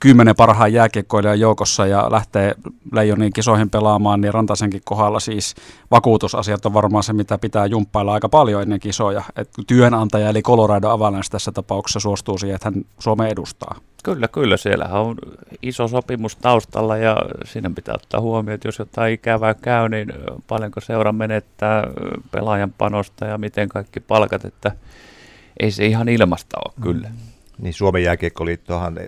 kymmenen 0.00 0.36
parhaan 0.36 0.72
jääkiekkoilijan 0.72 1.40
joukossa 1.40 1.86
ja 1.86 2.12
lähtee 2.12 2.54
Leijoniin 2.92 3.32
kisoihin 3.32 3.70
pelaamaan, 3.70 4.20
niin 4.20 4.34
Rantasenkin 4.34 4.80
kohdalla 4.84 5.20
siis 5.20 5.54
vakuutusasiat 5.90 6.66
on 6.66 6.74
varmaan 6.74 7.04
se, 7.04 7.12
mitä 7.12 7.38
pitää 7.38 7.66
jumppailla 7.66 8.12
aika 8.12 8.28
paljon 8.28 8.62
ennen 8.62 8.80
kisoja. 8.80 9.22
Et 9.36 9.50
työnantaja 9.66 10.28
eli 10.28 10.42
Colorado 10.42 10.88
Avalanche 10.88 11.30
tässä 11.30 11.52
tapauksessa 11.52 12.00
suostuu 12.00 12.38
siihen, 12.38 12.54
että 12.54 12.70
hän 12.70 12.84
Suomen 12.98 13.28
edustaa. 13.28 13.76
Kyllä, 14.02 14.28
kyllä. 14.28 14.56
Siellähän 14.56 15.00
on 15.00 15.16
iso 15.62 15.88
sopimus 15.88 16.36
taustalla 16.36 16.96
ja 16.96 17.16
siinä 17.44 17.70
pitää 17.74 17.94
ottaa 17.94 18.20
huomioon, 18.20 18.54
että 18.54 18.68
jos 18.68 18.78
jotain 18.78 19.14
ikävää 19.14 19.54
käy, 19.54 19.88
niin 19.88 20.12
paljonko 20.48 20.80
seura 20.80 21.12
menettää 21.12 21.86
pelaajan 22.30 22.72
panosta 22.78 23.24
ja 23.24 23.38
miten 23.38 23.68
kaikki 23.68 24.00
palkat, 24.00 24.44
että 24.44 24.72
ei 25.60 25.70
se 25.70 25.86
ihan 25.86 26.08
ilmasta 26.08 26.56
ole 26.64 26.74
kyllä. 26.82 27.10
Niin 27.58 27.74
Suomen 27.74 28.02
jääkiekkoliittohan 28.02 28.98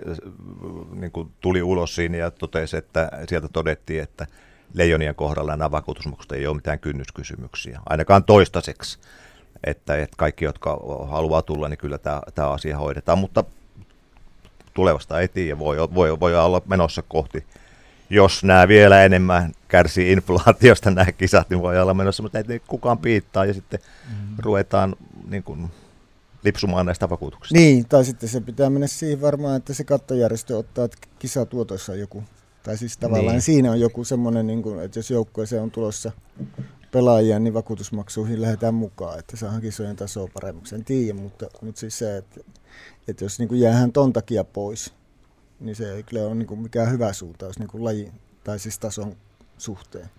niin 0.93 1.11
kuin 1.11 1.31
tuli 1.41 1.61
ulos 1.61 1.95
siinä 1.95 2.17
ja 2.17 2.31
totesi, 2.31 2.77
että 2.77 3.09
sieltä 3.29 3.47
todettiin, 3.47 4.03
että 4.03 4.27
leijonien 4.73 5.15
kohdalla 5.15 5.55
nämä 5.55 5.71
vakuutusmaksut 5.71 6.31
ei 6.31 6.47
ole 6.47 6.55
mitään 6.55 6.79
kynnyskysymyksiä, 6.79 7.79
ainakaan 7.89 8.23
toistaiseksi. 8.23 8.99
Että, 9.63 9.97
että 9.97 10.15
kaikki, 10.17 10.45
jotka 10.45 10.79
haluaa 11.07 11.41
tulla, 11.41 11.69
niin 11.69 11.77
kyllä 11.77 11.97
tämä, 11.97 12.21
tämä 12.35 12.49
asia 12.49 12.77
hoidetaan, 12.77 13.17
mutta 13.17 13.43
tulevasta 14.75 15.19
ei 15.19 15.27
tiedä, 15.27 15.59
voi, 15.59 15.77
voi, 15.77 16.19
voi 16.19 16.35
olla 16.35 16.61
menossa 16.65 17.03
kohti. 17.07 17.43
Jos 18.09 18.43
nämä 18.43 18.67
vielä 18.67 19.03
enemmän 19.03 19.51
kärsii 19.67 20.11
inflaatiosta 20.11 20.91
nämä 20.95 21.11
kisat, 21.11 21.49
niin 21.49 21.61
voi 21.61 21.79
olla 21.79 21.93
menossa, 21.93 22.23
mutta 22.23 22.39
ei 22.39 22.61
kukaan 22.67 22.97
piittaa 22.97 23.45
ja 23.45 23.53
sitten 23.53 23.79
mm. 24.09 24.35
ruvetaan 24.37 24.95
niin 25.29 25.43
kuin, 25.43 25.69
lipsumaan 26.45 26.85
näistä 26.85 27.09
vakuutuksista. 27.09 27.59
Niin, 27.59 27.85
tai 27.89 28.05
sitten 28.05 28.29
se 28.29 28.41
pitää 28.41 28.69
mennä 28.69 28.87
siihen 28.87 29.21
varmaan, 29.21 29.57
että 29.57 29.73
se 29.73 29.83
kattojärjestö 29.83 30.57
ottaa, 30.57 30.85
että 30.85 30.97
kisatuotossa 31.19 31.91
on 31.91 31.99
joku. 31.99 32.23
Tai 32.63 32.77
siis 32.77 32.97
tavallaan 32.97 33.25
Niin. 33.25 33.31
niin. 33.31 33.41
siinä 33.41 33.71
on 33.71 33.79
joku 33.79 34.03
semmoinen, 34.03 34.47
niin 34.47 34.63
kuin, 34.63 34.79
että 34.79 34.99
jos 34.99 35.11
joukkueeseen 35.11 35.61
on 35.61 35.71
tulossa 35.71 36.11
pelaajia, 36.91 37.39
niin 37.39 37.53
vakuutusmaksuihin 37.53 38.41
lähdetään 38.41 38.73
mukaan, 38.73 39.19
että 39.19 39.37
saadaan 39.37 39.61
kisojen 39.61 39.95
tasoa 39.95 40.29
paremmaksi. 40.33 40.75
En 40.75 40.85
tiedä, 40.85 41.13
mutta, 41.19 41.47
mutta 41.61 41.79
siis 41.79 41.97
se, 41.97 42.17
että, 42.17 42.41
että 43.07 43.25
jos 43.25 43.39
niin 43.39 43.49
kuin 43.49 43.59
jäähän 43.59 43.91
ton 43.91 44.13
takia 44.13 44.43
pois, 44.43 44.93
niin 45.59 45.75
se 45.75 45.93
ei 45.93 46.03
kyllä 46.03 46.21
ole 46.21 46.35
niin 46.35 46.47
kuin 46.47 46.59
mikään 46.59 46.91
hyvä 46.91 47.13
suuntaus 47.13 47.59
niin 47.59 47.69
kuin 47.69 47.83
laji 47.83 48.11
tai 48.43 48.59
siis 48.59 48.79
tason 48.79 49.15
suhteen. 49.57 50.09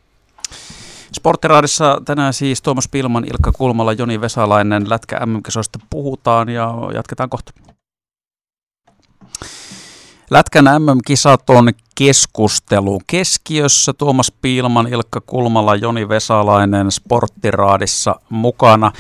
Sporttiraadissa 1.13 2.03
tänään 2.05 2.33
siis 2.35 2.63
Tuomas 2.63 2.89
Pilman, 2.89 3.25
Ilkka 3.25 3.53
Kulmala, 3.53 3.93
Joni 3.93 4.21
Vesalainen, 4.21 4.91
Lätkä 4.91 5.27
MM-kisoista 5.27 5.79
puhutaan 5.91 6.49
ja 6.49 6.75
jatketaan 6.95 7.31
kohta. 7.31 7.53
Lätkän 10.31 10.65
MM-kisat 10.65 11.51
on 11.51 11.71
keskustelu 11.95 13.01
keskiössä. 13.07 13.93
Tuomas 13.93 14.33
Piilman, 14.43 14.87
Ilkka 14.87 15.21
Kulmala, 15.21 15.75
Joni 15.75 16.09
Vesalainen 16.09 16.91
Sporttiraadissa 16.93 18.21
mukana. 18.31 18.93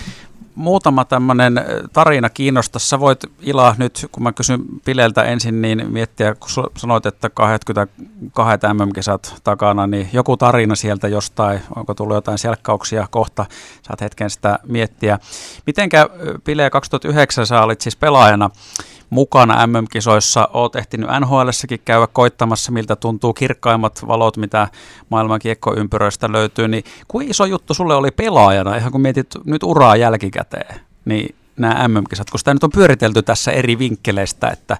Muutama 0.56 1.04
tämmöinen 1.04 1.60
tarina 1.92 2.30
kiinnostaa. 2.30 2.78
Sä 2.78 3.00
voit 3.00 3.24
Ila 3.40 3.74
nyt, 3.78 4.06
kun 4.12 4.22
mä 4.22 4.32
kysyn 4.32 4.60
Pileltä 4.84 5.22
ensin, 5.22 5.62
niin 5.62 5.92
miettiä, 5.92 6.34
kun 6.34 6.48
sanoit, 6.76 7.06
että 7.06 7.30
22 7.30 8.66
MM-kisat 8.74 9.40
takana, 9.44 9.86
niin 9.86 10.08
joku 10.12 10.36
tarina 10.36 10.74
sieltä 10.74 11.08
jostain, 11.08 11.60
onko 11.76 11.94
tullut 11.94 12.14
jotain 12.14 12.38
selkkauksia 12.38 13.06
kohta, 13.10 13.46
saat 13.82 14.00
hetken 14.00 14.30
sitä 14.30 14.58
miettiä. 14.66 15.18
Mitenkä 15.66 16.08
Pile 16.44 16.70
2009 16.70 17.46
sä 17.46 17.62
olit 17.62 17.80
siis 17.80 17.96
pelaajana 17.96 18.50
mukana 19.10 19.66
MM-kisoissa. 19.66 20.48
Oot 20.52 20.76
ehtinyt 20.76 21.08
NHLssäkin 21.20 21.80
käydä 21.84 22.06
koittamassa, 22.06 22.72
miltä 22.72 22.96
tuntuu 22.96 23.32
kirkkaimmat 23.32 24.04
valot, 24.06 24.36
mitä 24.36 24.68
maailman 25.08 25.40
kiekkoympyröistä 25.40 26.32
löytyy. 26.32 26.68
Niin 26.68 26.84
kuin 27.08 27.30
iso 27.30 27.44
juttu 27.44 27.74
sulle 27.74 27.94
oli 27.94 28.10
pelaajana, 28.10 28.76
ihan 28.76 28.92
kun 28.92 29.00
mietit 29.00 29.26
nyt 29.44 29.62
uraa 29.62 29.96
jälkikäteen, 29.96 30.80
niin 31.04 31.34
nämä 31.56 31.88
MM-kisat, 31.88 32.30
kun 32.30 32.38
sitä 32.38 32.54
nyt 32.54 32.64
on 32.64 32.70
pyöritelty 32.70 33.22
tässä 33.22 33.52
eri 33.52 33.78
vinkkeleistä, 33.78 34.48
että, 34.48 34.76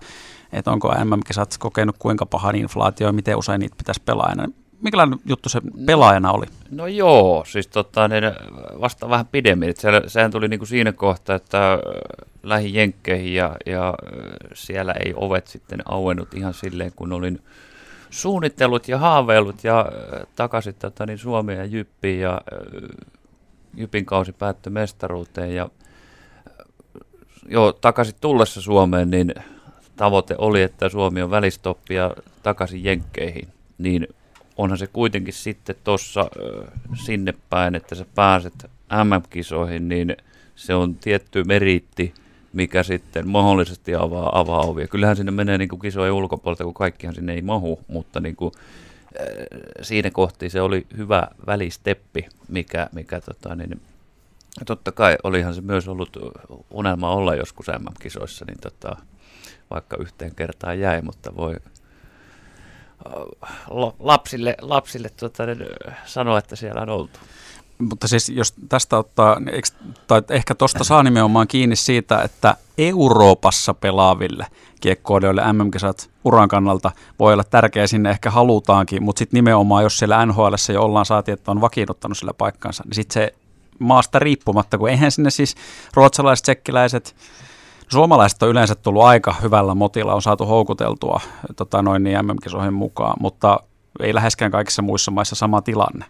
että 0.52 0.70
onko 0.70 0.94
MM-kisat 1.04 1.56
kokenut 1.58 1.96
kuinka 1.98 2.26
pahan 2.26 2.56
inflaatio 2.56 3.06
ja 3.06 3.12
miten 3.12 3.36
usein 3.36 3.60
niitä 3.60 3.76
pitäisi 3.78 4.02
pelaajana. 4.04 4.48
Mikälainen 4.82 5.18
juttu 5.26 5.48
se 5.48 5.60
pelaajana 5.86 6.32
oli? 6.32 6.46
No 6.70 6.86
joo, 6.86 7.44
siis 7.48 7.66
tota, 7.66 8.08
niin 8.08 8.24
vasta 8.80 9.08
vähän 9.08 9.26
pidemmin. 9.26 9.74
Siellä, 9.76 10.02
sehän 10.06 10.30
tuli 10.30 10.48
niinku 10.48 10.66
siinä 10.66 10.92
kohtaa, 10.92 11.36
että 11.36 11.72
äh, 11.72 11.78
lähin 12.42 12.74
Jenkkeihin 12.74 13.34
ja, 13.34 13.56
ja 13.66 13.88
äh, 13.88 13.94
siellä 14.54 14.92
ei 14.92 15.12
ovet 15.16 15.46
sitten 15.46 15.82
auennut 15.84 16.34
ihan 16.34 16.54
silleen, 16.54 16.92
kun 16.96 17.12
olin 17.12 17.42
suunnitellut 18.10 18.88
ja 18.88 18.98
haaveillut 18.98 19.64
ja 19.64 19.80
äh, 19.80 20.26
takaisin 20.36 20.74
tota, 20.74 21.06
niin 21.06 21.18
Suomeen 21.18 21.58
ja 21.58 21.64
Jyppiin 21.64 22.20
ja 22.20 22.40
Jypin 23.74 24.04
kausi 24.04 24.32
päättyi 24.32 24.72
mestaruuteen 24.72 25.54
ja 25.54 25.68
joo, 27.48 27.72
takaisin 27.72 28.14
tullessa 28.20 28.62
Suomeen, 28.62 29.10
niin 29.10 29.34
tavoite 29.96 30.34
oli, 30.38 30.62
että 30.62 30.88
Suomi 30.88 31.22
on 31.22 31.30
välistoppi 31.30 31.94
ja 31.94 32.14
takaisin 32.42 32.84
Jenkkeihin, 32.84 33.48
niin 33.78 34.06
onhan 34.56 34.78
se 34.78 34.86
kuitenkin 34.86 35.34
sitten 35.34 35.76
tuossa 35.84 36.30
sinne 36.94 37.34
päin, 37.50 37.74
että 37.74 37.94
sä 37.94 38.06
pääset 38.14 38.66
MM-kisoihin, 39.04 39.88
niin 39.88 40.16
se 40.54 40.74
on 40.74 40.94
tietty 40.94 41.44
meriitti, 41.44 42.14
mikä 42.52 42.82
sitten 42.82 43.28
mahdollisesti 43.28 43.94
avaa, 43.94 44.40
avaa 44.40 44.60
ovia. 44.60 44.88
Kyllähän 44.88 45.16
sinne 45.16 45.32
menee 45.32 45.58
niin 45.58 45.80
kisojen 45.82 46.12
ulkopuolelta, 46.12 46.64
kun 46.64 46.74
kaikkihan 46.74 47.14
sinne 47.14 47.34
ei 47.34 47.42
mahu, 47.42 47.80
mutta 47.88 48.20
niin 48.20 48.36
kuin, 48.36 48.52
siinä 49.82 50.10
kohti 50.10 50.50
se 50.50 50.60
oli 50.60 50.86
hyvä 50.96 51.28
välisteppi, 51.46 52.28
mikä, 52.48 52.88
mikä 52.92 53.20
tota, 53.20 53.54
niin, 53.54 53.80
totta 54.66 54.92
kai 54.92 55.16
olihan 55.24 55.54
se 55.54 55.60
myös 55.60 55.88
ollut 55.88 56.16
unelma 56.70 57.10
olla 57.10 57.34
joskus 57.34 57.66
MM-kisoissa, 57.66 58.44
niin 58.44 58.58
tota, 58.60 58.96
vaikka 59.70 59.96
yhteen 59.96 60.34
kertaan 60.34 60.80
jäi, 60.80 61.02
mutta 61.02 61.36
voi 61.36 61.56
lapsille, 63.98 64.56
lapsille 64.60 65.08
tuota, 65.08 65.42
sanoa, 66.04 66.38
että 66.38 66.56
siellä 66.56 66.80
on 66.80 66.88
oltu. 66.88 67.18
Mutta 67.78 68.08
siis 68.08 68.28
jos 68.28 68.54
tästä 68.68 68.98
ottaa, 68.98 69.40
niin 69.40 69.62
tai 70.06 70.22
ehkä 70.30 70.54
tuosta 70.54 70.84
saa 70.84 71.02
nimenomaan 71.02 71.48
kiinni 71.48 71.76
siitä, 71.76 72.22
että 72.22 72.56
Euroopassa 72.78 73.74
pelaaville 73.74 74.46
kiekkoilijoille 74.80 75.52
MM-kisat 75.52 76.10
uran 76.24 76.48
kannalta 76.48 76.90
voi 77.18 77.32
olla 77.32 77.44
tärkeä 77.44 77.86
sinne 77.86 78.10
ehkä 78.10 78.30
halutaankin, 78.30 79.02
mutta 79.02 79.18
sitten 79.18 79.38
nimenomaan 79.38 79.82
jos 79.82 79.98
siellä 79.98 80.26
NHL 80.26 80.54
jo 80.72 80.82
ollaan 80.82 81.06
saati, 81.06 81.32
että 81.32 81.50
on 81.50 81.60
vakiinnuttanut 81.60 82.18
sillä 82.18 82.34
paikkansa, 82.34 82.82
niin 82.86 82.94
sitten 82.94 83.14
se 83.14 83.34
maasta 83.78 84.18
riippumatta, 84.18 84.78
kun 84.78 84.88
eihän 84.88 85.12
sinne 85.12 85.30
siis 85.30 85.54
ruotsalaiset, 85.94 86.42
tsekkiläiset, 86.42 87.16
Suomalaiset 87.88 88.42
on 88.42 88.48
yleensä 88.48 88.74
tullut 88.74 89.02
aika 89.02 89.34
hyvällä 89.42 89.74
motilla, 89.74 90.14
on 90.14 90.22
saatu 90.22 90.46
houkuteltua 90.46 91.20
tota 91.56 91.82
noin 91.82 92.02
niin 92.02 92.18
MM-kisoihin 92.26 92.74
mukaan, 92.74 93.16
mutta 93.20 93.60
ei 94.00 94.14
läheskään 94.14 94.50
kaikissa 94.50 94.82
muissa 94.82 95.10
maissa 95.10 95.36
sama 95.36 95.62
tilanne. 95.62 96.04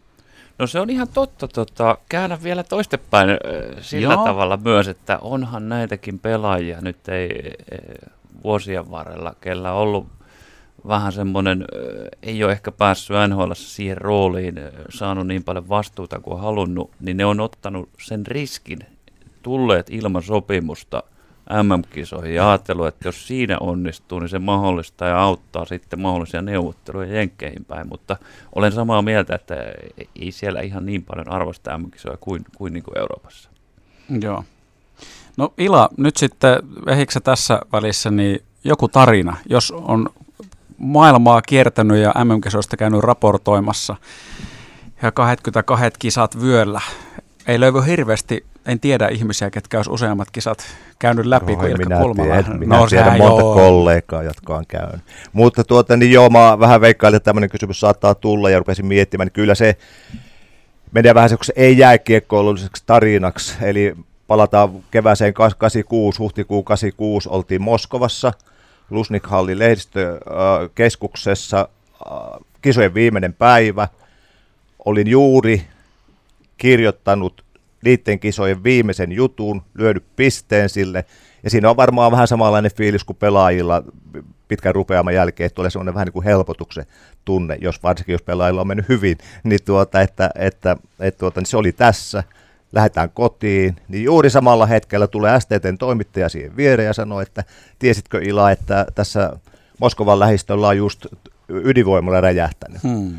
No 0.58 0.66
se 0.66 0.80
on 0.80 0.90
ihan 0.90 1.08
totta. 1.14 1.48
Tota, 1.48 1.98
käännä 2.08 2.38
vielä 2.42 2.62
toistepäin 2.62 3.28
sillä 3.80 4.14
Joo. 4.14 4.24
tavalla 4.24 4.58
myös, 4.64 4.88
että 4.88 5.18
onhan 5.18 5.68
näitäkin 5.68 6.18
pelaajia 6.18 6.80
nyt 6.80 7.08
ei, 7.08 7.54
vuosien 8.44 8.90
varrella, 8.90 9.34
kellä 9.40 9.72
on 9.72 9.78
ollut 9.78 10.06
vähän 10.88 11.12
semmoinen, 11.12 11.64
ei 12.22 12.44
ole 12.44 12.52
ehkä 12.52 12.72
päässyt 12.72 13.16
NHL 13.28 13.52
siihen 13.54 13.98
rooliin, 13.98 14.54
saanut 14.88 15.26
niin 15.26 15.44
paljon 15.44 15.68
vastuuta 15.68 16.20
kuin 16.20 16.40
halunnut, 16.40 16.90
niin 17.00 17.16
ne 17.16 17.24
on 17.24 17.40
ottanut 17.40 17.88
sen 18.02 18.26
riskin, 18.26 18.78
tulleet 19.42 19.90
ilman 19.90 20.22
sopimusta– 20.22 21.02
MM-kisoihin 21.50 22.34
ja 22.34 22.50
ajatellut, 22.50 22.86
että 22.86 23.08
jos 23.08 23.28
siinä 23.28 23.56
onnistuu, 23.60 24.18
niin 24.18 24.28
se 24.28 24.38
mahdollistaa 24.38 25.08
ja 25.08 25.22
auttaa 25.22 25.64
sitten 25.64 26.00
mahdollisia 26.00 26.42
neuvotteluja 26.42 27.14
jenkkeihin 27.14 27.64
päin, 27.64 27.88
mutta 27.88 28.16
olen 28.54 28.72
samaa 28.72 29.02
mieltä, 29.02 29.34
että 29.34 29.54
ei 30.20 30.32
siellä 30.32 30.60
ihan 30.60 30.86
niin 30.86 31.02
paljon 31.02 31.28
arvosta 31.28 31.78
MM-kisoja 31.78 32.16
kuin, 32.20 32.44
kuin, 32.56 32.72
niin 32.72 32.82
kuin 32.82 32.98
Euroopassa. 32.98 33.50
Joo. 34.20 34.44
No 35.36 35.52
Ila, 35.58 35.88
nyt 35.96 36.16
sitten 36.16 36.62
ehikö 36.86 37.20
tässä 37.20 37.60
välissä 37.72 38.10
niin 38.10 38.42
joku 38.64 38.88
tarina, 38.88 39.36
jos 39.48 39.70
on 39.76 40.08
maailmaa 40.78 41.42
kiertänyt 41.42 41.98
ja 41.98 42.12
MM-kisoista 42.24 42.76
käynyt 42.76 43.00
raportoimassa 43.00 43.96
ja 45.02 45.12
22 45.12 45.90
kisat 45.98 46.40
vyöllä, 46.40 46.80
ei 47.46 47.60
löydy 47.60 47.78
hirveästi 47.86 48.44
en 48.66 48.80
tiedä 48.80 49.08
ihmisiä, 49.08 49.50
ketkä 49.50 49.76
olisi 49.76 49.90
useammat 49.90 50.30
kisat 50.30 50.64
käynyt 50.98 51.26
läpi 51.26 51.46
Rohi, 51.46 51.56
kuin 51.56 51.70
Ilkka 51.70 51.98
Kulmala. 51.98 52.34
Tiedän, 52.34 52.58
minä 52.58 52.76
no, 52.76 52.86
tiedän 52.86 53.18
monta 53.18 53.40
joo. 53.40 53.54
kollegaa, 53.54 54.22
jotka 54.22 54.56
on 54.56 54.64
käynyt. 54.68 55.00
Mutta 55.32 55.64
tuota, 55.64 55.96
niin 55.96 56.12
joo, 56.12 56.30
mä 56.30 56.58
vähän 56.58 56.80
veikkailin, 56.80 57.16
että 57.16 57.24
tämmöinen 57.24 57.50
kysymys 57.50 57.80
saattaa 57.80 58.14
tulla 58.14 58.50
ja 58.50 58.58
rupesin 58.58 58.86
miettimään, 58.86 59.26
niin 59.26 59.32
kyllä 59.32 59.54
se 59.54 59.76
menee 60.92 61.14
vähän 61.14 61.28
se, 61.28 61.36
ei 61.56 61.78
jää 61.78 61.98
kiekkoilulliseksi 61.98 62.82
tarinaksi. 62.86 63.56
Eli 63.62 63.96
palataan 64.26 64.70
kevääseen 64.90 65.34
86, 65.34 66.18
huhtikuun 66.18 66.64
86 66.64 67.28
oltiin 67.28 67.62
Moskovassa, 67.62 68.32
Lusnik-halli 68.90 69.58
lehdistökeskuksessa, 69.58 71.68
kisojen 72.62 72.94
viimeinen 72.94 73.32
päivä. 73.32 73.88
Olin 74.84 75.06
juuri 75.06 75.66
kirjoittanut 76.56 77.45
niiden 77.86 78.18
kisojen 78.18 78.64
viimeisen 78.64 79.12
jutun, 79.12 79.62
lyödy 79.74 80.00
pisteen 80.16 80.68
sille, 80.68 81.04
ja 81.42 81.50
siinä 81.50 81.70
on 81.70 81.76
varmaan 81.76 82.12
vähän 82.12 82.28
samanlainen 82.28 82.70
fiilis 82.76 83.04
kuin 83.04 83.16
pelaajilla 83.16 83.82
pitkän 84.48 84.74
rupeaman 84.74 85.14
jälkeen, 85.14 85.46
että 85.46 85.54
tulee 85.54 85.70
semmoinen 85.70 85.94
vähän 85.94 86.06
niin 86.06 86.12
kuin 86.12 86.24
helpotuksen 86.24 86.86
tunne, 87.24 87.58
jos 87.60 87.82
varsinkin 87.82 88.12
jos 88.12 88.22
pelaajilla 88.22 88.60
on 88.60 88.66
mennyt 88.66 88.88
hyvin, 88.88 89.18
niin, 89.44 89.60
tuota, 89.64 90.00
että, 90.00 90.30
että, 90.34 90.76
että 91.00 91.18
tuota, 91.18 91.40
niin 91.40 91.46
se 91.46 91.56
oli 91.56 91.72
tässä, 91.72 92.24
lähdetään 92.72 93.10
kotiin, 93.10 93.76
niin 93.88 94.04
juuri 94.04 94.30
samalla 94.30 94.66
hetkellä 94.66 95.06
tulee 95.06 95.40
STTn 95.40 95.78
toimittaja 95.78 96.28
siihen 96.28 96.56
viereen 96.56 96.86
ja 96.86 96.92
sanoo, 96.92 97.20
että 97.20 97.44
tiesitkö 97.78 98.20
Ila, 98.22 98.50
että 98.50 98.86
tässä 98.94 99.36
Moskovan 99.80 100.18
lähistöllä 100.18 100.68
on 100.68 100.76
just 100.76 101.06
ydinvoimalla 101.48 102.20
räjähtänyt. 102.20 102.82
Hmm. 102.82 103.14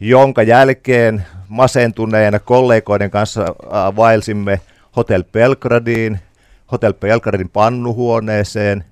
Jonka 0.00 0.42
jälkeen 0.42 1.26
masentuneena 1.50 2.38
kollegoiden 2.38 3.10
kanssa 3.10 3.46
vaelsimme 3.96 4.60
Hotel 4.96 5.24
Belgradiin, 5.32 6.20
Hotel 6.72 6.92
Belgradin 6.92 7.48
pannuhuoneeseen. 7.48 8.84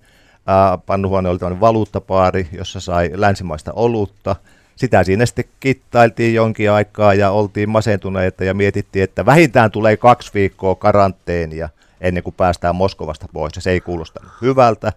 Pannuhuone 0.86 1.28
oli 1.28 1.38
tämmöinen 1.38 1.60
valuuttapaari, 1.60 2.48
jossa 2.52 2.80
sai 2.80 3.10
länsimaista 3.14 3.72
olutta. 3.72 4.36
Sitä 4.76 5.04
siinä 5.04 5.26
sitten 5.26 5.44
kittailtiin 5.60 6.34
jonkin 6.34 6.70
aikaa 6.70 7.14
ja 7.14 7.30
oltiin 7.30 7.68
masentuneita 7.68 8.44
ja 8.44 8.54
mietittiin, 8.54 9.02
että 9.02 9.26
vähintään 9.26 9.70
tulee 9.70 9.96
kaksi 9.96 10.30
viikkoa 10.34 10.74
karanteenia 10.74 11.68
ennen 12.00 12.22
kuin 12.22 12.34
päästään 12.34 12.76
Moskovasta 12.76 13.26
pois. 13.32 13.56
Ja 13.56 13.62
se 13.62 13.70
ei 13.70 13.80
kuulostanut 13.80 14.32
hyvältä. 14.42 14.92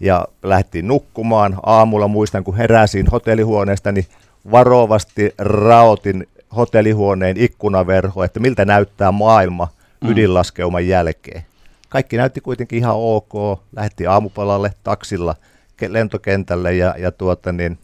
Ja 0.00 0.24
lähdettiin 0.42 0.88
nukkumaan. 0.88 1.56
Aamulla 1.62 2.08
muistan, 2.08 2.44
kun 2.44 2.56
heräsin 2.56 3.06
hotellihuoneesta, 3.06 3.92
niin 3.92 4.06
varovasti 4.50 5.34
raotin 5.38 6.26
hotellihuoneen 6.56 7.36
ikkunaverho, 7.36 8.24
että 8.24 8.40
miltä 8.40 8.64
näyttää 8.64 9.12
maailma 9.12 9.68
mm. 10.00 10.10
ydinlaskeuman 10.10 10.88
jälkeen. 10.88 11.44
Kaikki 11.88 12.16
näytti 12.16 12.40
kuitenkin 12.40 12.78
ihan 12.78 12.94
ok. 12.96 13.62
Lähti 13.76 14.06
aamupalalle 14.06 14.72
taksilla 14.84 15.34
lentokentälle 15.88 16.74
ja, 16.74 16.94
ja 16.98 17.12
tuota 17.12 17.52
niin, 17.52 17.78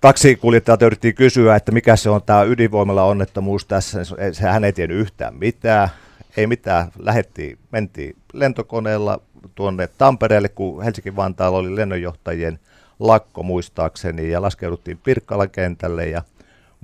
taksikuljettajat 0.00 0.82
yritti 0.82 1.12
kysyä, 1.12 1.56
että 1.56 1.72
mikä 1.72 1.96
se 1.96 2.10
on 2.10 2.22
tämä 2.22 2.42
ydinvoimalla 2.42 3.04
onnettomuus 3.04 3.64
tässä. 3.64 3.98
Hän 4.40 4.64
ei 4.64 4.72
tiennyt 4.72 4.98
yhtään 4.98 5.34
mitään. 5.34 5.88
Ei 6.36 6.46
mitään. 6.46 6.88
Lähettiin, 6.98 7.58
mentiin 7.72 8.16
lentokoneella 8.32 9.20
tuonne 9.54 9.88
Tampereelle, 9.98 10.48
kun 10.48 10.82
Helsinki-Vantaalla 10.82 11.58
oli 11.58 11.76
lennonjohtajien 11.76 12.58
lakko 13.00 13.42
muistaakseni 13.42 14.30
ja 14.30 14.42
laskeuduttiin 14.42 14.98
Pirkkalan 15.04 15.50
kentälle 15.50 16.06
ja 16.06 16.22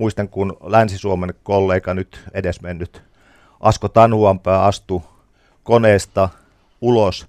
muistan 0.03 0.29
kun 0.29 0.57
Länsi-Suomen 0.63 1.35
kollega 1.43 1.95
nyt 1.95 2.21
edesmennyt 2.35 3.03
Asko 3.61 3.89
Tanuanpää 3.89 4.63
astui 4.63 5.01
koneesta 5.63 6.29
ulos 6.81 7.27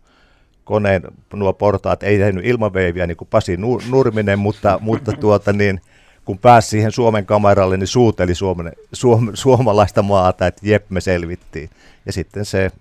koneen 0.63 1.01
nuo 1.33 1.53
portaat 1.53 2.03
ei 2.03 2.17
tehnyt 2.17 2.45
ilmaveiviä 2.45 3.07
niin 3.07 3.17
kuin 3.17 3.27
Pasi 3.31 3.57
Nurminen, 3.89 4.39
mutta, 4.39 4.77
mutta 4.81 5.11
tuota 5.11 5.53
niin, 5.53 5.81
kun 6.25 6.37
pääsi 6.37 6.69
siihen 6.69 6.91
Suomen 6.91 7.25
kameralle, 7.25 7.77
niin 7.77 7.87
suuteli 7.87 8.35
Suomen, 8.35 8.73
suom, 8.93 9.31
suomalaista 9.33 10.01
maata, 10.01 10.47
että 10.47 10.61
jep, 10.63 10.89
me 10.89 11.01
selvittiin. 11.01 11.69
Ja 12.05 12.13
sitten 12.13 12.45
se 12.45 12.71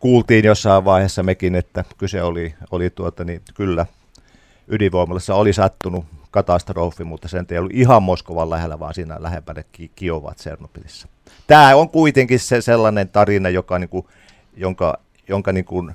kuultiin 0.00 0.44
jossain 0.44 0.84
vaiheessa 0.84 1.22
mekin, 1.22 1.54
että 1.54 1.84
kyse 1.98 2.22
oli, 2.22 2.54
oli 2.70 2.90
tuota 2.90 3.24
niin, 3.24 3.40
kyllä 3.54 3.86
ydinvoimalassa 4.68 5.34
oli 5.34 5.52
sattunut 5.52 6.04
katastrofi, 6.30 7.04
mutta 7.04 7.28
sen 7.28 7.46
ei 7.50 7.58
ollut 7.58 7.74
ihan 7.74 8.02
Moskovan 8.02 8.50
lähellä, 8.50 8.78
vaan 8.78 8.94
siinä 8.94 9.16
lähempänä 9.18 9.64
Kiovat 9.94 10.36
Tsernobylissa. 10.36 11.08
Tämä 11.46 11.76
on 11.76 11.88
kuitenkin 11.88 12.38
se 12.38 12.60
sellainen 12.60 13.08
tarina, 13.08 13.48
joka, 13.48 13.78
niin 13.78 13.88
kuin, 13.88 14.06
jonka, 14.56 14.98
jonka 15.28 15.52
niin 15.52 15.64
kuin, 15.64 15.94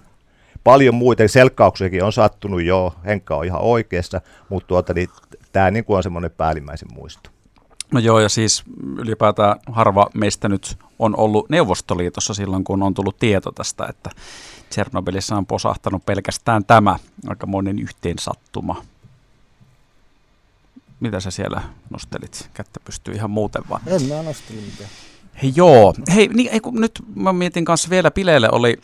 paljon 0.63 0.95
muita 0.95 1.27
selkkauksiakin 1.27 2.03
on 2.03 2.13
sattunut 2.13 2.63
jo, 2.63 2.95
Henkka 3.05 3.35
on 3.35 3.45
ihan 3.45 3.61
oikeassa, 3.61 4.21
mutta 4.49 4.67
tuota, 4.67 4.93
niin, 4.93 5.09
tämä 5.51 5.71
niin 5.71 5.85
kuin 5.85 5.97
on 5.97 6.03
semmoinen 6.03 6.31
päällimmäisen 6.31 6.93
muisto. 6.93 7.29
No 7.91 7.99
joo, 7.99 8.19
ja 8.19 8.29
siis 8.29 8.63
ylipäätään 8.97 9.55
harva 9.71 10.09
meistä 10.13 10.49
nyt 10.49 10.77
on 10.99 11.17
ollut 11.17 11.49
Neuvostoliitossa 11.49 12.33
silloin, 12.33 12.63
kun 12.63 12.83
on 12.83 12.93
tullut 12.93 13.17
tieto 13.19 13.51
tästä, 13.51 13.85
että 13.89 14.09
Tsernobylissa 14.69 15.35
on 15.35 15.45
posahtanut 15.45 16.05
pelkästään 16.05 16.65
tämä 16.65 16.95
aikamoinen 17.27 17.79
yhteensattuma. 17.79 18.81
Mitä 20.99 21.19
sä 21.19 21.31
siellä 21.31 21.61
nostelit? 21.89 22.49
Kättä 22.53 22.79
pystyy 22.85 23.13
ihan 23.13 23.31
muuten 23.31 23.63
vaan. 23.69 23.81
En 23.87 24.03
mä 24.03 24.23
nostelin 24.23 24.63
mitään. 24.63 24.89
Hei, 25.41 25.53
joo. 25.55 25.93
Hei, 26.15 26.27
niin, 26.27 26.49
ei, 26.51 26.59
kun 26.59 26.81
nyt 26.81 27.03
mä 27.15 27.33
mietin 27.33 27.65
kanssa 27.65 27.89
vielä 27.89 28.11
Pileelle 28.11 28.49
oli 28.51 28.77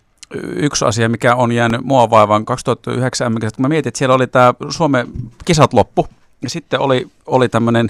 yksi 0.56 0.86
asia, 0.86 1.10
mikä 1.10 1.36
on 1.36 1.52
jäänyt 1.52 1.82
mua 1.84 2.10
vaivaan 2.10 2.45
2009 2.45 3.34
kun 3.34 3.41
mä 3.58 3.67
mietin, 3.67 3.88
että 3.88 3.97
siellä 3.97 4.15
oli 4.15 4.28
tämä 4.28 4.54
Suomen 4.69 5.08
kisat 5.45 5.74
loppu, 5.74 6.08
ja 6.41 6.50
sitten 6.50 6.80
oli, 6.80 7.08
oli 7.26 7.50
tämmöinen 7.50 7.89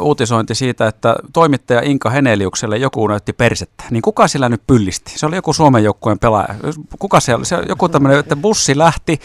uutisointi 0.00 0.54
siitä, 0.54 0.86
että 0.86 1.16
toimittaja 1.32 1.80
Inka 1.80 2.10
Heneliukselle 2.10 2.76
joku 2.76 3.06
näytti 3.06 3.32
persettä. 3.32 3.84
Niin 3.90 4.02
kuka 4.02 4.28
sillä 4.28 4.48
nyt 4.48 4.62
pyllisti? 4.66 5.18
Se 5.18 5.26
oli 5.26 5.36
joku 5.36 5.52
Suomen 5.52 5.84
joukkueen 5.84 6.18
pelaaja. 6.18 6.54
Kuka 6.98 7.20
se 7.20 7.34
oli? 7.34 7.44
Se 7.44 7.56
oli 7.56 7.66
joku 7.68 7.88
tämmöinen, 7.88 8.18
että 8.18 8.36
bussi 8.36 8.78
lähti, 8.78 9.20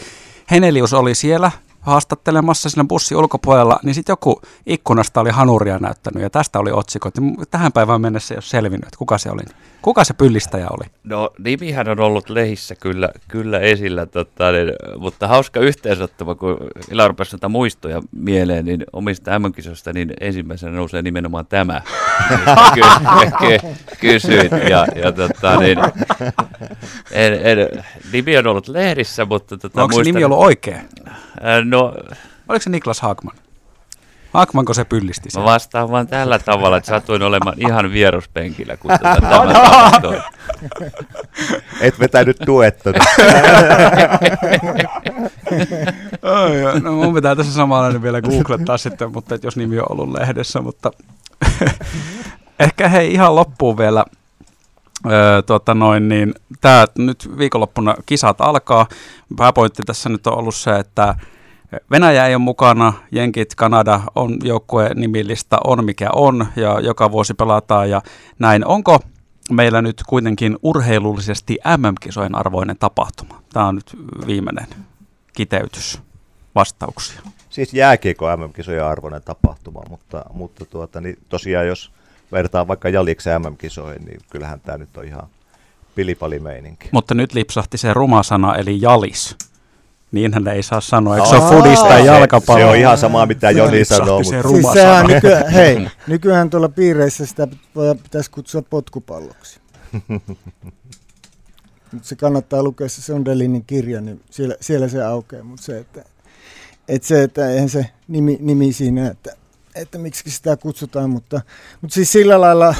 Henelius 0.50 0.94
oli 0.94 1.14
siellä, 1.14 1.50
haastattelemassa 1.88 2.70
siinä 2.70 2.84
bussin 2.84 3.18
ulkopuolella, 3.18 3.80
niin 3.82 3.94
sitten 3.94 4.12
joku 4.12 4.42
ikkunasta 4.66 5.20
oli 5.20 5.30
hanuria 5.30 5.78
näyttänyt 5.78 6.22
ja 6.22 6.30
tästä 6.30 6.58
oli 6.58 6.70
otsikot. 6.72 7.14
Tähän 7.50 7.72
päivään 7.72 8.00
mennessä 8.00 8.34
ei 8.34 8.36
ole 8.36 8.42
selvinnyt, 8.42 8.84
että 8.88 8.98
kuka 8.98 9.18
se 9.18 9.30
oli. 9.30 9.42
Kuka 9.82 10.04
se 10.04 10.14
pyllistäjä 10.14 10.66
oli? 10.70 10.90
No 11.04 11.30
nimihän 11.38 11.88
on 11.88 12.00
ollut 12.00 12.30
lehissä 12.30 12.74
kyllä, 12.74 13.08
kyllä 13.28 13.58
esillä, 13.58 14.06
tota, 14.06 14.52
niin, 14.52 14.72
mutta 14.98 15.28
hauska 15.28 15.60
yhteensattava, 15.60 16.34
kun 16.34 16.56
Ila 16.90 17.08
rupesi 17.08 17.36
näitä 17.36 17.48
muistoja 17.48 18.02
mieleen, 18.12 18.64
niin 18.64 18.84
omista 18.92 19.38
mm 19.38 19.52
niin 19.94 20.12
ensimmäisenä 20.20 20.72
nousee 20.72 21.02
nimenomaan 21.02 21.46
tämä. 21.46 21.82
ky- 22.74 22.80
ky- 23.38 23.68
kysyit 24.00 24.52
ja, 24.70 24.86
ja 25.02 25.12
tota, 25.12 25.56
niin, 25.56 25.78
en, 27.12 27.32
en, 27.32 27.84
nimi 28.12 28.38
on 28.38 28.46
ollut 28.46 28.68
lehdissä, 28.68 29.24
mutta... 29.24 29.58
Tota, 29.58 29.80
no, 29.80 29.84
onko 29.84 29.96
muistan, 29.96 30.14
nimi 30.14 30.24
ollut 30.24 30.38
oikein? 30.38 30.88
No, 31.64 31.77
Oliko 32.48 32.62
se 32.62 32.70
Niklas 32.70 33.00
Haakman? 33.00 33.36
Haakmanko 34.32 34.74
se 34.74 34.84
pyllisti 34.84 35.30
sen? 35.30 35.42
Mä 35.42 35.46
vastaan 35.46 35.90
vaan 35.90 36.06
tällä 36.06 36.38
tavalla, 36.38 36.76
että 36.76 36.90
satuin 36.90 37.22
olemaan 37.22 37.56
ihan 37.58 37.92
vieruspenkillä, 37.92 38.76
kun 38.76 38.90
tätä 38.90 39.16
tämä 39.30 39.52
tapahtui. 39.52 40.20
Et 41.80 42.00
vetänyt 42.00 42.36
tuettuna. 42.46 42.98
oh, 46.22 46.82
no 46.82 46.92
mun 46.92 47.14
pitää 47.14 47.36
tässä 47.36 47.52
samalla 47.52 48.02
vielä 48.02 48.20
googlettaa 48.20 48.78
sitten, 48.78 49.12
mutta 49.12 49.38
jos 49.42 49.56
nimi 49.56 49.78
on 49.78 49.86
ollut 49.88 50.12
lehdessä, 50.18 50.60
mutta 50.60 50.90
ehkä 52.60 52.88
hei 52.88 53.12
ihan 53.12 53.34
loppuun 53.34 53.78
vielä 53.78 54.04
Öö, 55.06 55.42
tuota 55.42 55.74
noin, 55.74 56.08
niin 56.08 56.34
tää 56.60 56.86
nyt 56.98 57.30
viikonloppuna 57.38 57.94
kisat 58.06 58.40
alkaa. 58.40 58.86
Pääpointti 59.36 59.82
tässä 59.86 60.08
nyt 60.08 60.26
on 60.26 60.38
ollut 60.38 60.54
se, 60.54 60.76
että 60.76 61.14
Venäjä 61.90 62.26
ei 62.26 62.34
ole 62.34 62.42
mukana, 62.42 62.92
Jenkit, 63.12 63.54
Kanada 63.54 64.00
on 64.14 64.36
joukkueen 64.42 65.00
nimillistä, 65.00 65.58
on 65.64 65.84
mikä 65.84 66.08
on 66.12 66.46
ja 66.56 66.80
joka 66.80 67.10
vuosi 67.10 67.34
pelataan 67.34 67.90
ja 67.90 68.02
näin. 68.38 68.66
Onko 68.66 69.00
meillä 69.50 69.82
nyt 69.82 70.02
kuitenkin 70.06 70.56
urheilullisesti 70.62 71.58
MM-kisojen 71.76 72.34
arvoinen 72.34 72.76
tapahtuma? 72.78 73.42
Tämä 73.52 73.66
on 73.66 73.74
nyt 73.74 73.96
viimeinen 74.26 74.66
kiteytys 75.32 75.98
vastauksia. 76.54 77.20
Siis 77.50 77.74
jääkiekko 77.74 78.36
MM-kisojen 78.36 78.84
arvoinen 78.84 79.22
tapahtuma, 79.22 79.82
mutta, 79.88 80.24
mutta 80.32 80.64
tuota, 80.64 81.00
niin 81.00 81.18
tosiaan 81.28 81.66
jos 81.66 81.92
vertaa 82.32 82.68
vaikka 82.68 82.88
Jaliksen 82.88 83.42
MM-kisoihin, 83.42 84.04
niin 84.04 84.20
kyllähän 84.30 84.60
tämä 84.60 84.78
nyt 84.78 84.96
on 84.96 85.04
ihan 85.04 85.28
pilipalimeininki. 85.94 86.88
Mutta 86.92 87.14
nyt 87.14 87.34
lipsahti 87.34 87.78
se 87.78 87.94
ruma 87.94 88.22
sana, 88.22 88.56
eli 88.56 88.80
jalis. 88.80 89.36
Niinhän 90.12 90.48
ei 90.48 90.62
saa 90.62 90.80
sanoa, 90.80 91.16
eikö 91.16 91.28
se 91.28 91.36
ole 91.36 91.62
fudista 91.62 91.88
ja 91.88 92.04
jalkapalloa? 92.04 92.66
Se 92.66 92.70
on 92.70 92.76
ihan 92.76 92.98
sama, 92.98 93.26
mitä 93.26 93.50
Joni 93.50 93.84
sanoo. 93.84 94.24
Se 94.24 94.36
mutta... 94.36 94.48
siis 94.48 94.72
sehän 94.72 95.06
nyky, 95.06 95.28
hei, 95.52 95.88
nykyään 96.06 96.50
tuolla 96.50 96.68
piireissä 96.68 97.26
sitä 97.26 97.48
pitäisi 98.02 98.30
kutsua 98.30 98.62
potkupalloksi. 98.62 99.60
mutta 101.92 102.08
se 102.08 102.16
kannattaa 102.16 102.62
lukea 102.62 102.88
se 102.88 103.02
Sondelinin 103.02 103.64
kirja, 103.64 104.00
niin 104.00 104.20
siellä, 104.30 104.54
siellä 104.60 104.88
se 104.88 105.04
aukeaa. 105.04 105.44
Mutta 105.44 105.64
se, 105.64 105.78
että, 105.78 106.04
että 106.88 107.08
se, 107.08 107.22
että 107.22 107.50
eihän 107.50 107.68
se 107.68 107.86
nimi, 108.08 108.38
nimi 108.40 108.72
siinä, 108.72 109.10
että, 109.10 109.36
että 109.74 109.98
miksi 109.98 110.30
sitä 110.30 110.56
kutsutaan, 110.56 111.10
mutta, 111.10 111.40
mutta 111.80 111.94
siis 111.94 112.12
sillä 112.12 112.40
lailla 112.40 112.74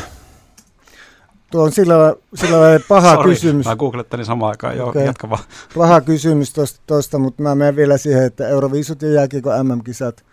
Tuo 1.51 1.63
on 1.63 1.73
sillä, 1.73 2.15
sillä 2.35 2.61
lailla 2.61 2.85
paha 2.89 3.15
Sorry, 3.15 3.31
kysymys. 3.31 3.67
Mä 3.67 3.77
googlettelin 3.77 4.27
samaan 4.27 4.51
aikaan, 4.51 4.77
joo, 4.77 4.89
okay. 4.89 5.05
jatka 5.05 5.31
vaan. 5.31 5.45
Paha 5.79 6.01
kysymys 6.01 6.53
tuosta, 6.87 7.19
mutta 7.19 7.43
mä 7.43 7.55
menen 7.55 7.77
vielä 7.77 7.99
siihen, 7.99 8.25
että 8.25 8.49
Euroviisut 8.49 9.03
ja 9.03 9.13
jääkiekko 9.13 9.51
MM-kisat 9.63 10.25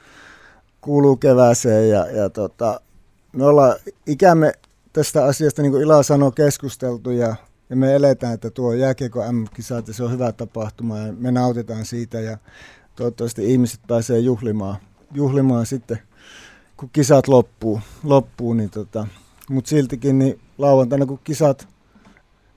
kuuluu 0.82 1.16
kevääseen 1.16 1.90
ja, 1.90 2.06
ja 2.12 2.30
tota, 2.30 2.82
me 3.34 3.46
ollaan 3.46 3.76
ikämme 4.08 4.54
tästä 4.94 5.26
asiasta, 5.26 5.62
niin 5.62 5.72
kuin 5.72 5.84
Ila 5.84 6.04
sanoi, 6.04 6.32
keskusteltu 6.32 7.12
ja, 7.12 7.36
ja 7.70 7.76
me 7.76 7.96
eletään, 7.96 8.34
että 8.34 8.50
tuo 8.50 8.74
jääkiekko 8.74 9.32
MM-kisat 9.32 9.88
ja 9.88 9.94
se 9.94 10.04
on 10.04 10.12
hyvä 10.12 10.32
tapahtuma 10.32 10.98
ja 10.98 11.14
me 11.14 11.32
nautitaan 11.32 11.86
siitä 11.86 12.20
ja 12.20 12.38
toivottavasti 12.96 13.52
ihmiset 13.52 13.80
pääsee 13.88 14.20
juhlimaan, 14.20 14.78
juhlimaan 15.14 15.66
sitten, 15.66 16.00
kun 16.78 16.90
kisat 16.94 17.28
loppuu, 17.28 17.82
loppuu 18.04 18.54
niin 18.54 18.70
tota, 18.70 19.08
mutta 19.50 19.70
siltikin 19.70 20.20
niin 20.20 20.40
lauantaina 20.58 21.06
kun 21.06 21.20
kisat, 21.24 21.68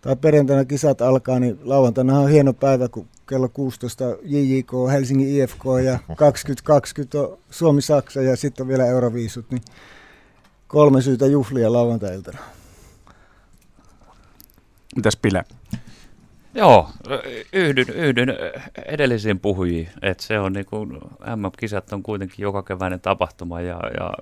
tai 0.00 0.16
perjantaina 0.16 0.64
kisat 0.64 1.02
alkaa, 1.02 1.38
niin 1.38 1.58
lauantaina 1.62 2.20
on 2.20 2.30
hieno 2.30 2.52
päivä, 2.52 2.88
kun 2.88 3.06
kello 3.28 3.48
16 3.48 4.04
JJK, 4.22 4.72
Helsingin 4.92 5.28
IFK 5.28 5.64
ja 5.84 5.98
2020 6.16 7.20
on 7.20 7.38
Suomi-Saksa 7.50 8.22
ja 8.22 8.36
sitten 8.36 8.64
on 8.64 8.68
vielä 8.68 8.86
Euroviisut, 8.86 9.50
niin 9.50 9.62
kolme 10.68 11.02
syytä 11.02 11.26
juhlia 11.26 11.72
lauantailtana. 11.72 12.38
Mitäs 14.96 15.16
Pile? 15.16 15.44
Joo, 16.54 16.90
yhdyn, 17.52 17.88
yhdyn 17.88 18.28
edellisiin 18.86 19.40
puhujiin, 19.40 19.88
että 20.02 20.24
se 20.24 20.38
on 20.38 20.52
niin 20.52 20.66
kuin, 20.66 20.90
MM-kisat 21.36 21.92
on 21.92 22.02
kuitenkin 22.02 22.42
joka 22.42 22.62
keväinen 22.62 23.00
tapahtuma 23.00 23.60
ja, 23.60 23.80
ja 24.00 24.12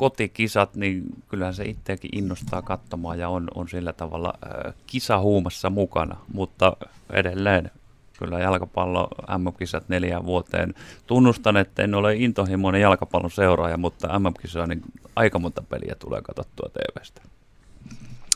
kotikisat, 0.00 0.74
niin 0.74 1.04
kyllähän 1.28 1.54
se 1.54 1.64
itseäkin 1.64 2.18
innostaa 2.18 2.62
katsomaan 2.62 3.18
ja 3.18 3.28
on, 3.28 3.48
on 3.54 3.68
sillä 3.68 3.92
tavalla 3.92 4.34
äh, 4.46 4.74
kisahuumassa 4.86 5.70
mukana, 5.70 6.16
mutta 6.32 6.76
edelleen 7.12 7.70
kyllä 8.18 8.38
jalkapallo 8.38 9.08
MM-kisat 9.38 9.88
neljään 9.88 10.26
vuoteen. 10.26 10.74
Tunnustan, 11.06 11.56
että 11.56 11.82
en 11.82 11.94
ole 11.94 12.14
intohimoinen 12.14 12.80
jalkapallon 12.80 13.30
seuraaja, 13.30 13.76
mutta 13.76 14.18
MM-kisoja 14.18 14.66
niin 14.66 14.82
aika 15.16 15.38
monta 15.38 15.62
peliä 15.62 15.94
tulee 15.98 16.22
katsottua 16.22 16.70
TVstä. 16.70 17.22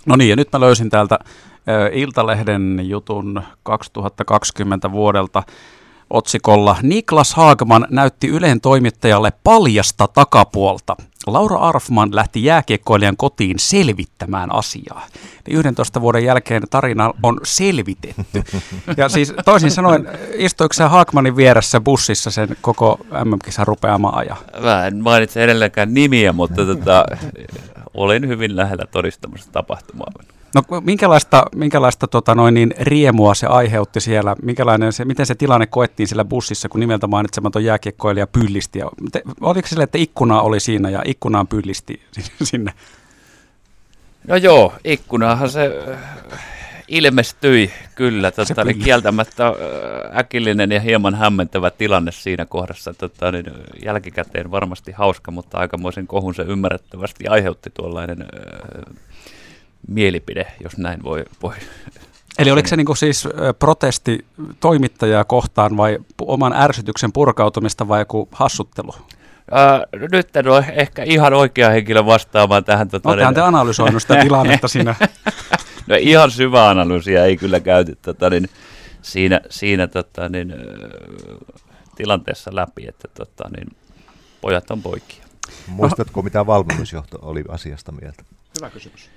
No 0.07 0.17
niin, 0.17 0.31
ja 0.31 0.37
nyt 0.37 0.49
mä 0.53 0.61
löysin 0.61 0.91
täältä 0.91 1.19
Iltalehden 1.93 2.81
jutun 2.83 3.43
2020 3.63 4.93
vuodelta 4.93 5.43
otsikolla 6.11 6.77
Niklas 6.83 7.35
Haagman 7.35 7.87
näytti 7.91 8.29
Ylen 8.29 8.61
toimittajalle 8.61 9.33
paljasta 9.45 10.09
takapuolta. 10.09 10.97
Laura 11.27 11.57
Arfman 11.57 12.17
lähti 12.17 12.45
jääkiekkoilijan 12.45 13.17
kotiin 13.17 13.59
selvittämään 13.59 14.55
asiaa. 14.55 15.07
Eli 15.47 15.57
11 15.57 16.01
vuoden 16.01 16.25
jälkeen 16.25 16.63
tarina 16.71 17.11
on 17.23 17.41
selvitetty. 17.45 18.43
Ja 18.97 19.09
siis 19.09 19.35
toisin 19.45 19.71
sanoen, 19.71 20.09
istuiko 20.35 20.73
se 20.73 20.85
Haakmanin 20.85 21.37
vieressä 21.37 21.81
bussissa 21.81 22.31
sen 22.31 22.57
koko 22.61 22.99
MM-kisan 23.25 23.67
rupeama 23.67 24.09
ajan? 24.09 24.37
Mä 24.61 24.87
en 24.87 25.03
mainitse 25.03 25.45
edelleenkään 25.45 25.95
nimiä, 25.95 26.33
mutta 26.33 26.67
tota, 26.67 27.05
olin 27.95 28.29
hyvin 28.29 28.57
lähellä 28.57 28.85
todistamassa 28.91 29.53
tapahtumaa. 29.53 30.13
No 30.55 30.63
minkälaista, 30.81 31.45
minkälaista 31.55 32.07
tota 32.07 32.35
noin, 32.35 32.55
niin 32.55 32.75
riemua 32.81 33.35
se 33.35 33.47
aiheutti 33.47 34.01
siellä? 34.01 34.37
Minkälainen 34.43 34.93
se, 34.93 35.05
miten 35.05 35.27
se 35.27 35.35
tilanne 35.35 35.67
koettiin 35.67 36.07
siellä 36.07 36.25
bussissa, 36.25 36.69
kun 36.69 36.81
nimeltä 36.81 37.07
mainitsematon 37.07 37.65
jääkiekkoilija 37.65 38.27
pyllisti? 38.27 38.79
Ja, 38.79 38.91
te, 39.13 39.23
oliko 39.41 39.69
sille, 39.69 39.85
että 39.85 39.99
ikkuna 39.99 40.41
oli 40.41 40.61
siinä 40.61 40.91
ja 40.91 41.03
ikkunaan 41.05 41.47
pyllisti 41.47 42.03
sinne? 42.43 42.73
No 44.29 44.37
joo, 44.37 44.73
ikkunaahan 44.85 45.51
se 45.51 45.85
äh, 45.93 46.45
ilmestyi 46.89 47.71
kyllä. 47.95 48.31
Tota, 48.31 48.63
oli 48.63 48.75
kieltämättä 48.75 49.47
äh, 49.47 49.55
äkillinen 50.19 50.73
ja 50.73 50.81
hieman 50.81 51.15
hämmentävä 51.15 51.71
tilanne 51.71 52.13
siinä 52.13 52.45
kohdassa. 52.45 52.95
Tota, 52.95 53.33
niin 53.33 53.47
jälkikäteen 53.85 54.51
varmasti 54.51 54.93
hauska, 54.93 55.31
mutta 55.31 55.59
aikamoisen 55.59 56.07
kohun 56.07 56.35
se 56.35 56.43
ymmärrettävästi 56.43 57.29
aiheutti 57.29 57.71
tuollainen 57.71 58.23
äh, 58.23 58.95
mielipide, 59.89 60.47
jos 60.61 60.79
näin 60.79 61.03
voi, 61.03 61.25
voi 61.43 61.55
Eli 62.39 62.51
oliko 62.51 62.69
se 62.69 62.77
niin 62.77 62.97
siis 62.97 63.29
protesti 63.59 64.27
toimittajaa 64.61 65.25
kohtaan 65.25 65.77
vai 65.77 65.99
oman 66.21 66.53
ärsytyksen 66.53 67.13
purkautumista 67.13 67.89
vai 67.89 68.01
joku 68.01 68.29
hassuttelu? 68.33 68.95
Ää, 69.51 69.85
nyt 70.13 70.37
en 70.37 70.49
ole 70.49 70.65
ehkä 70.73 71.03
ihan 71.03 71.35
oikea 71.35 71.71
henkilö 71.71 72.07
vastaamaan 72.07 72.65
tähän. 72.65 72.89
Tota, 72.89 73.09
Olettehan 73.09 73.35
te 73.35 73.41
analysoinut 73.41 74.03
sitä 74.03 74.17
tilannetta 74.17 74.69
siinä? 74.69 74.95
no 75.87 75.97
ihan 76.01 76.31
syvä 76.31 76.69
analyysiä 76.69 77.25
ei 77.25 77.37
kyllä 77.37 77.61
käyty 77.61 77.99
tota, 78.03 78.31
niin, 78.31 78.49
siinä, 79.03 79.41
siinä 79.51 79.87
tota, 79.87 80.29
niin, 80.29 80.55
tilanteessa 81.97 82.51
läpi, 82.55 82.89
että 82.89 83.09
tota, 83.15 83.49
niin, 83.57 83.77
pojat 84.41 84.71
on 84.71 84.83
poikia. 84.83 85.25
Muistatko, 85.67 86.23
mitä 86.23 86.47
valmennusjohto 86.47 87.19
oli 87.23 87.45
asiasta 87.49 87.93
mieltä? 87.93 88.25
Hyvä 88.61 88.71
kysymys. 88.71 89.11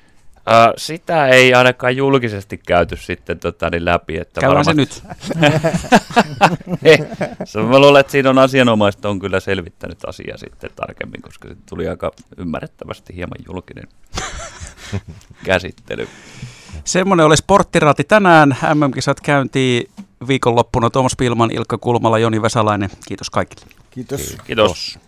Uh, 0.48 0.74
sitä 0.78 1.28
ei 1.28 1.54
ainakaan 1.54 1.98
julkisesti 1.98 2.58
käyty 2.58 2.98
sitten 2.98 3.40
tota, 3.40 3.70
niin 3.70 3.86
läpi. 3.86 4.18
Että 4.18 4.42
Käydään 4.42 4.66
varmasti... 4.66 4.94
se 5.04 5.40
nyt. 5.40 7.08
se, 7.46 7.60
mä 7.60 7.80
luulen, 7.80 8.00
että 8.00 8.12
siinä 8.12 8.30
on 8.30 8.38
asianomaista 8.38 9.10
on 9.10 9.20
kyllä 9.20 9.40
selvittänyt 9.40 10.06
asiaa 10.06 10.38
sitten 10.38 10.70
tarkemmin, 10.76 11.22
koska 11.22 11.48
se 11.48 11.56
tuli 11.70 11.88
aika 11.88 12.12
ymmärrettävästi 12.38 13.16
hieman 13.16 13.38
julkinen 13.48 13.88
käsittely. 15.46 16.08
Semmoinen 16.84 17.26
oli 17.26 17.38
sporttiraati 17.38 18.04
tänään. 18.04 18.58
MM-kisat 18.74 19.22
käyntiin 19.22 19.90
viikonloppuna. 20.28 20.90
Tuomas 20.90 21.16
Pilman, 21.18 21.52
Ilkka 21.52 21.78
Kulmala, 21.78 22.20
Joni 22.20 22.42
Vesalainen. 22.42 22.90
Kiitos 23.08 23.30
kaikille. 23.30 23.66
Kiitos. 23.92 24.38
Kiitos. 24.46 25.00